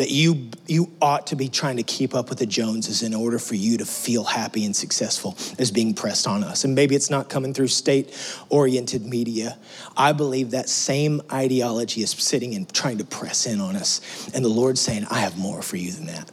that 0.00 0.10
you, 0.10 0.48
you 0.66 0.90
ought 1.02 1.26
to 1.26 1.36
be 1.36 1.46
trying 1.46 1.76
to 1.76 1.82
keep 1.82 2.14
up 2.14 2.30
with 2.30 2.38
the 2.38 2.46
Joneses 2.46 3.02
in 3.02 3.12
order 3.12 3.38
for 3.38 3.54
you 3.54 3.76
to 3.76 3.84
feel 3.84 4.24
happy 4.24 4.64
and 4.64 4.74
successful 4.74 5.36
is 5.58 5.70
being 5.70 5.92
pressed 5.92 6.26
on 6.26 6.42
us. 6.42 6.64
And 6.64 6.74
maybe 6.74 6.94
it's 6.94 7.10
not 7.10 7.28
coming 7.28 7.52
through 7.52 7.68
state 7.68 8.16
oriented 8.48 9.04
media. 9.04 9.58
I 9.98 10.12
believe 10.12 10.52
that 10.52 10.70
same 10.70 11.20
ideology 11.30 12.00
is 12.00 12.12
sitting 12.12 12.54
and 12.54 12.72
trying 12.72 12.96
to 12.96 13.04
press 13.04 13.44
in 13.46 13.60
on 13.60 13.76
us. 13.76 14.00
And 14.32 14.42
the 14.42 14.48
Lord's 14.48 14.80
saying, 14.80 15.04
I 15.10 15.18
have 15.18 15.36
more 15.36 15.60
for 15.60 15.76
you 15.76 15.92
than 15.92 16.06
that. 16.06 16.30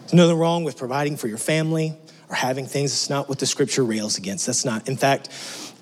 There's 0.00 0.14
nothing 0.14 0.38
wrong 0.38 0.64
with 0.64 0.78
providing 0.78 1.18
for 1.18 1.28
your 1.28 1.36
family 1.36 1.94
or 2.30 2.34
having 2.34 2.64
things. 2.64 2.92
It's 2.92 3.10
not 3.10 3.28
what 3.28 3.40
the 3.40 3.46
scripture 3.46 3.84
rails 3.84 4.16
against. 4.16 4.46
That's 4.46 4.64
not. 4.64 4.88
In 4.88 4.96
fact, 4.96 5.28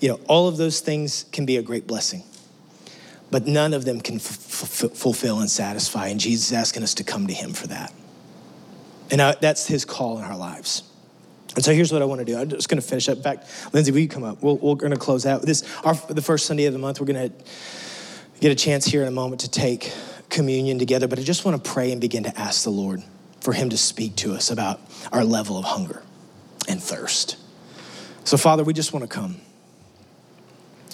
you 0.01 0.09
know, 0.09 0.19
all 0.27 0.49
of 0.49 0.57
those 0.57 0.81
things 0.81 1.27
can 1.31 1.47
be 1.47 1.59
a 1.59 1.63
great 1.63 1.87
blessing 1.87 2.25
but 3.33 3.47
none 3.47 3.73
of 3.73 3.87
them 3.87 3.99
can 4.01 4.17
f- 4.17 4.85
f- 4.85 4.93
fulfill 4.93 5.41
and 5.41 5.51
satisfy. 5.51 6.09
And 6.09 6.21
Jesus 6.21 6.49
is 6.49 6.53
asking 6.53 6.83
us 6.83 6.93
to 6.95 7.05
come 7.05 7.27
to 7.27 7.33
Him 7.33 7.55
for 7.55 7.67
that. 7.69 7.93
And 9.11 9.23
I, 9.23 9.35
that's 9.41 9.67
His 9.67 9.87
call 9.87 10.19
in 10.19 10.25
our 10.25 10.37
lives. 10.37 10.83
And 11.57 11.65
so 11.65 11.73
here's 11.73 11.91
what 11.91 12.03
I 12.03 12.05
want 12.05 12.19
to 12.19 12.25
do. 12.27 12.37
I'm 12.37 12.51
just 12.51 12.69
going 12.69 12.81
to 12.81 12.87
finish 12.87 13.09
up. 13.09 13.17
In 13.17 13.23
fact, 13.23 13.49
Lindsay, 13.73 13.91
will 13.91 14.01
you 14.01 14.09
come 14.09 14.23
up? 14.23 14.43
we 14.43 14.53
we 14.53 14.71
are 14.71 14.77
going 14.77 14.93
to 14.93 14.99
close 14.99 15.25
out 15.25 15.43
this. 15.43 15.65
Our, 15.83 15.95
the 15.95 16.21
first 16.21 16.45
Sunday 16.45 16.67
of 16.67 16.75
the 16.75 16.79
month, 16.79 17.01
we're 17.01 17.07
going 17.07 17.31
to 17.31 17.45
get 18.41 18.53
a 18.53 18.55
chance 18.55 18.85
here 18.85 19.01
in 19.01 19.09
a 19.09 19.13
moment 19.13 19.41
to 19.41 19.51
take 19.51 19.93
communion 20.29 20.79
together. 20.79 21.09
But 21.09 21.19
I 21.19 21.23
just 21.23 21.47
want 21.47 21.63
to 21.63 21.71
pray 21.71 21.91
and 21.91 22.03
begin 22.03 22.25
to 22.25 22.39
ask 22.39 22.65
the 22.65 22.71
Lord 22.71 23.03
for 23.41 23.55
Him 23.55 23.71
to 23.71 23.79
speak 23.79 24.15
to 24.17 24.35
us 24.35 24.51
about 24.51 24.79
our 25.11 25.25
level 25.25 25.57
of 25.57 25.65
hunger 25.65 26.03
and 26.69 26.83
thirst. 26.83 27.39
So, 28.25 28.37
Father, 28.37 28.63
we 28.63 28.75
just 28.75 28.93
want 28.93 29.05
to 29.05 29.09
come. 29.09 29.37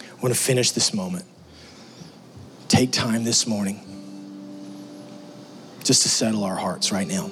I 0.01 0.20
want 0.22 0.33
to 0.33 0.40
finish 0.40 0.70
this 0.70 0.94
moment 0.94 1.24
take 2.68 2.92
time 2.92 3.24
this 3.24 3.46
morning 3.46 3.81
just 5.83 6.02
to 6.02 6.09
settle 6.09 6.44
our 6.44 6.54
hearts 6.54 6.92
right 6.92 7.09
now. 7.09 7.31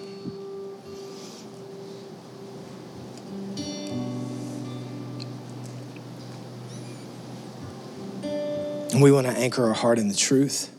And 8.93 9.03
we 9.03 9.13
want 9.13 9.27
to 9.27 9.33
anchor 9.35 9.67
our 9.67 9.75
heart 9.75 9.99
in 9.99 10.09
the 10.09 10.15
truth. 10.15 10.73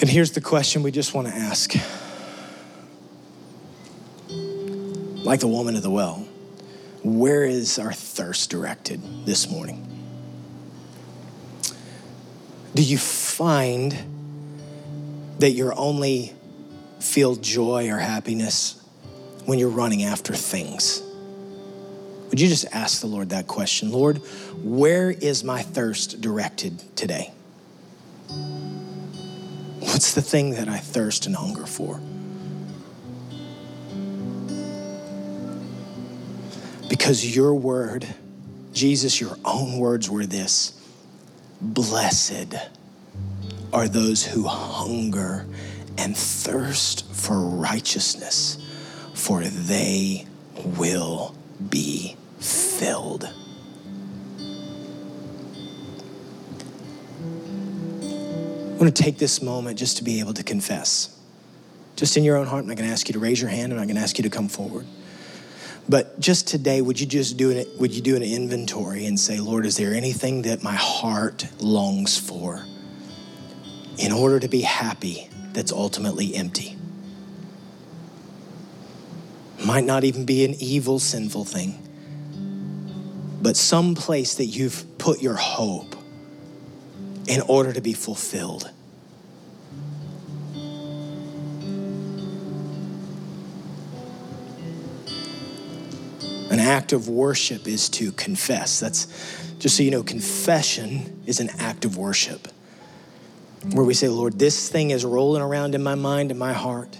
And 0.00 0.08
here's 0.08 0.32
the 0.32 0.42
question 0.42 0.82
we 0.82 0.90
just 0.90 1.14
want 1.14 1.28
to 1.28 1.34
ask. 1.34 1.74
Like 4.28 5.40
the 5.40 5.48
woman 5.48 5.76
of 5.76 5.82
the 5.82 5.90
well, 5.90 6.26
where 7.02 7.44
is 7.44 7.78
our 7.78 7.92
thirst 7.92 8.50
directed 8.50 9.00
this 9.24 9.50
morning? 9.50 9.97
Do 12.74 12.82
you 12.82 12.98
find 12.98 13.96
that 15.38 15.50
you 15.50 15.72
only 15.72 16.34
feel 17.00 17.36
joy 17.36 17.90
or 17.90 17.98
happiness 17.98 18.82
when 19.46 19.58
you're 19.58 19.68
running 19.68 20.02
after 20.04 20.34
things? 20.34 21.02
Would 22.30 22.40
you 22.40 22.48
just 22.48 22.66
ask 22.72 23.00
the 23.00 23.06
Lord 23.06 23.30
that 23.30 23.46
question? 23.46 23.90
Lord, 23.90 24.18
where 24.62 25.10
is 25.10 25.42
my 25.42 25.62
thirst 25.62 26.20
directed 26.20 26.82
today? 26.94 27.32
What's 29.80 30.12
the 30.14 30.22
thing 30.22 30.50
that 30.50 30.68
I 30.68 30.78
thirst 30.78 31.26
and 31.26 31.34
hunger 31.34 31.64
for? 31.64 32.00
Because 36.88 37.34
your 37.34 37.54
word, 37.54 38.06
Jesus, 38.72 39.20
your 39.20 39.36
own 39.44 39.78
words 39.78 40.10
were 40.10 40.26
this 40.26 40.77
Blessed 41.60 42.54
are 43.72 43.88
those 43.88 44.24
who 44.24 44.46
hunger 44.46 45.46
and 45.96 46.16
thirst 46.16 47.10
for 47.12 47.38
righteousness, 47.38 48.58
for 49.14 49.42
they 49.42 50.26
will 50.54 51.34
be 51.68 52.16
filled. 52.38 53.24
I 58.78 58.80
want 58.80 58.94
to 58.94 59.02
take 59.02 59.18
this 59.18 59.42
moment 59.42 59.76
just 59.76 59.96
to 59.96 60.04
be 60.04 60.20
able 60.20 60.34
to 60.34 60.44
confess. 60.44 61.18
Just 61.96 62.16
in 62.16 62.22
your 62.22 62.36
own 62.36 62.46
heart, 62.46 62.62
I'm 62.62 62.68
not 62.68 62.76
going 62.76 62.86
to 62.86 62.92
ask 62.92 63.08
you 63.08 63.14
to 63.14 63.18
raise 63.18 63.40
your 63.40 63.50
hand. 63.50 63.72
I'm 63.72 63.78
not 63.78 63.86
going 63.86 63.96
to 63.96 64.02
ask 64.02 64.18
you 64.18 64.22
to 64.22 64.30
come 64.30 64.46
forward. 64.46 64.86
But 65.88 66.20
just 66.20 66.46
today, 66.46 66.82
would 66.82 67.00
you 67.00 67.06
just 67.06 67.36
do 67.38 67.50
it? 67.50 67.68
Would 67.78 67.94
you 67.94 68.02
do 68.02 68.14
an 68.14 68.22
inventory 68.22 69.06
and 69.06 69.18
say, 69.18 69.40
Lord, 69.40 69.64
is 69.64 69.76
there 69.76 69.94
anything 69.94 70.42
that 70.42 70.62
my 70.62 70.74
heart 70.74 71.46
longs 71.60 72.18
for 72.18 72.64
in 73.96 74.12
order 74.12 74.38
to 74.38 74.48
be 74.48 74.60
happy 74.60 75.30
that's 75.52 75.72
ultimately 75.72 76.34
empty? 76.34 76.76
Might 79.64 79.84
not 79.84 80.04
even 80.04 80.26
be 80.26 80.44
an 80.44 80.54
evil, 80.60 80.98
sinful 80.98 81.46
thing, 81.46 81.82
but 83.40 83.56
some 83.56 83.94
place 83.94 84.34
that 84.34 84.46
you've 84.46 84.98
put 84.98 85.22
your 85.22 85.34
hope 85.34 85.96
in 87.26 87.40
order 87.42 87.72
to 87.72 87.80
be 87.80 87.94
fulfilled. 87.94 88.70
Act 96.58 96.92
of 96.92 97.08
worship 97.08 97.66
is 97.66 97.88
to 97.90 98.12
confess. 98.12 98.80
That's 98.80 99.06
just 99.58 99.76
so 99.76 99.82
you 99.82 99.90
know, 99.90 100.02
confession 100.02 101.22
is 101.26 101.40
an 101.40 101.50
act 101.58 101.84
of 101.84 101.96
worship 101.96 102.48
where 103.72 103.84
we 103.84 103.94
say, 103.94 104.08
Lord, 104.08 104.38
this 104.38 104.68
thing 104.68 104.90
is 104.90 105.04
rolling 105.04 105.42
around 105.42 105.74
in 105.74 105.82
my 105.82 105.94
mind 105.94 106.30
and 106.30 106.38
my 106.38 106.52
heart. 106.52 106.98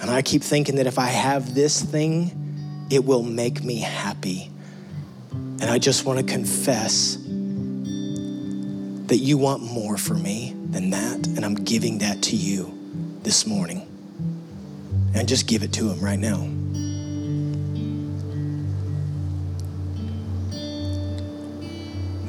And 0.00 0.10
I 0.10 0.22
keep 0.22 0.42
thinking 0.42 0.76
that 0.76 0.86
if 0.86 0.98
I 0.98 1.06
have 1.06 1.54
this 1.54 1.82
thing, 1.82 2.86
it 2.90 3.04
will 3.04 3.22
make 3.22 3.64
me 3.64 3.80
happy. 3.80 4.50
And 5.32 5.64
I 5.64 5.78
just 5.78 6.04
want 6.04 6.18
to 6.18 6.24
confess 6.24 7.16
that 9.06 9.18
you 9.18 9.38
want 9.38 9.62
more 9.62 9.96
for 9.96 10.14
me 10.14 10.54
than 10.70 10.90
that. 10.90 11.26
And 11.28 11.44
I'm 11.44 11.54
giving 11.54 11.98
that 11.98 12.22
to 12.24 12.36
you 12.36 12.72
this 13.22 13.46
morning. 13.46 13.86
And 15.14 15.26
just 15.26 15.46
give 15.46 15.62
it 15.62 15.72
to 15.74 15.88
Him 15.90 16.00
right 16.00 16.18
now. 16.18 16.46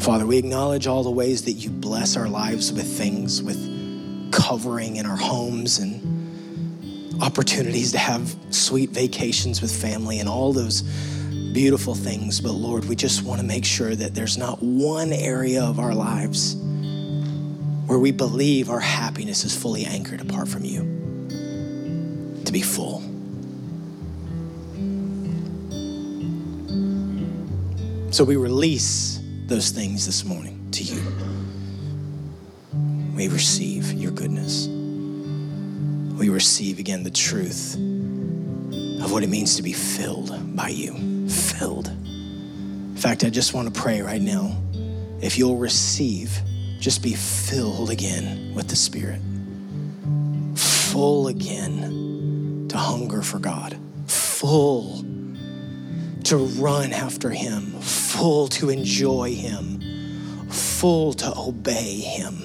Father, 0.07 0.25
we 0.25 0.37
acknowledge 0.37 0.87
all 0.87 1.03
the 1.03 1.11
ways 1.11 1.43
that 1.43 1.51
you 1.51 1.69
bless 1.69 2.15
our 2.15 2.29
lives 2.29 2.71
with 2.71 2.87
things, 2.97 3.43
with 3.43 4.31
covering 4.31 4.95
in 4.95 5.05
our 5.05 5.17
homes 5.17 5.79
and 5.79 7.21
opportunities 7.21 7.91
to 7.91 7.97
have 7.97 8.33
sweet 8.49 8.91
vacations 8.91 9.61
with 9.61 9.69
family 9.69 10.19
and 10.19 10.29
all 10.29 10.53
those 10.53 10.83
beautiful 11.51 11.93
things. 11.93 12.39
But 12.39 12.53
Lord, 12.53 12.85
we 12.85 12.95
just 12.95 13.23
want 13.23 13.41
to 13.41 13.45
make 13.45 13.65
sure 13.65 13.95
that 13.95 14.15
there's 14.15 14.37
not 14.37 14.63
one 14.63 15.11
area 15.11 15.61
of 15.61 15.77
our 15.77 15.93
lives 15.93 16.55
where 17.87 17.99
we 17.99 18.11
believe 18.11 18.69
our 18.69 18.79
happiness 18.79 19.43
is 19.43 19.53
fully 19.53 19.83
anchored 19.83 20.21
apart 20.21 20.47
from 20.47 20.63
you 20.63 20.83
to 22.45 22.53
be 22.53 22.61
full. 22.61 23.01
So 28.13 28.23
we 28.23 28.37
release 28.37 29.16
those 29.47 29.69
things 29.69 30.05
this 30.05 30.25
morning 30.25 30.67
to 30.71 30.83
you. 30.83 31.01
We 33.15 33.29
receive 33.29 33.93
your 33.93 34.11
goodness. 34.11 34.67
We 34.67 36.27
receive 36.27 36.79
again 36.79 37.03
the 37.03 37.09
truth 37.09 37.75
of 37.75 39.11
what 39.13 39.23
it 39.23 39.29
means 39.29 39.55
to 39.55 39.63
be 39.63 39.71
filled 39.71 40.55
by 40.55 40.67
you. 40.69 41.27
Filled. 41.29 41.87
In 41.87 42.97
fact, 42.97 43.23
I 43.23 43.29
just 43.29 43.53
want 43.53 43.73
to 43.73 43.81
pray 43.81 44.01
right 44.01 44.21
now. 44.21 44.57
If 45.21 45.37
you'll 45.37 45.57
receive, 45.57 46.37
just 46.79 47.01
be 47.01 47.13
filled 47.13 47.89
again 47.89 48.53
with 48.53 48.67
the 48.67 48.75
Spirit. 48.75 49.21
Full 50.55 51.29
again 51.29 52.67
to 52.69 52.77
hunger 52.77 53.21
for 53.21 53.39
God. 53.39 53.77
Full 54.07 55.03
to 56.27 56.35
run 56.35 56.91
after 56.91 57.29
Him, 57.29 57.71
full 57.79 58.49
to 58.49 58.69
enjoy 58.69 59.33
Him, 59.33 60.49
full 60.49 61.13
to 61.13 61.33
obey 61.37 62.01
Him, 62.01 62.35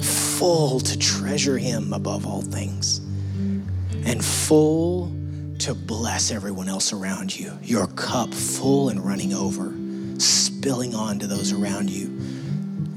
full 0.00 0.80
to 0.80 0.98
treasure 0.98 1.58
Him 1.58 1.92
above 1.92 2.26
all 2.26 2.40
things, 2.40 3.00
and 4.06 4.24
full 4.24 5.14
to 5.58 5.74
bless 5.74 6.30
everyone 6.30 6.70
else 6.70 6.94
around 6.94 7.38
you. 7.38 7.52
Your 7.62 7.86
cup 7.88 8.32
full 8.32 8.88
and 8.88 9.04
running 9.04 9.34
over, 9.34 9.74
spilling 10.18 10.94
on 10.94 11.18
to 11.18 11.26
those 11.26 11.52
around 11.52 11.90
you, 11.90 12.18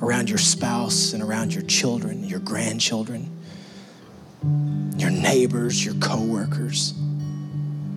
around 0.01 0.29
your 0.29 0.37
spouse 0.37 1.11
and 1.11 1.21
around 1.21 1.53
your 1.53 1.63
children, 1.63 2.23
your 2.23 2.39
grandchildren, 2.39 3.37
your 4.95 5.11
neighbors, 5.11 5.83
your 5.83 5.95
coworkers 5.95 6.93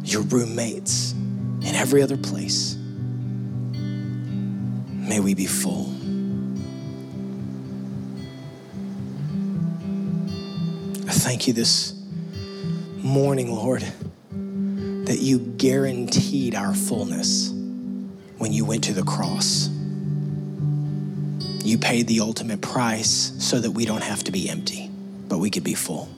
your 0.05 0.23
roommates, 0.23 1.13
and 1.13 1.77
every 1.77 2.03
other 2.03 2.17
place. 2.17 2.77
May 5.11 5.21
we 5.21 5.35
be 5.35 5.47
full. 5.47 5.87
I 11.09 11.13
thank 11.13 11.47
you 11.49 11.53
this 11.53 11.95
morning, 12.99 13.53
Lord, 13.53 13.83
that 14.31 15.19
you 15.19 15.39
guaranteed 15.39 16.55
our 16.55 16.75
fullness 16.75 17.51
when 18.39 18.53
you 18.53 18.65
went 18.65 18.85
to 18.85 18.93
the 18.93 19.03
cross. 19.03 19.69
You 21.65 21.79
paid 21.79 22.07
the 22.07 22.21
ultimate 22.21 22.61
price 22.61 23.33
so 23.39 23.59
that 23.59 23.73
we 23.73 23.85
don't 23.85 24.03
have 24.03 24.25
to 24.25 24.33
be 24.33 24.49
empty, 24.49 24.89
but 25.29 25.39
we 25.39 25.51
could 25.51 25.65
be 25.65 25.75
full. 25.75 26.09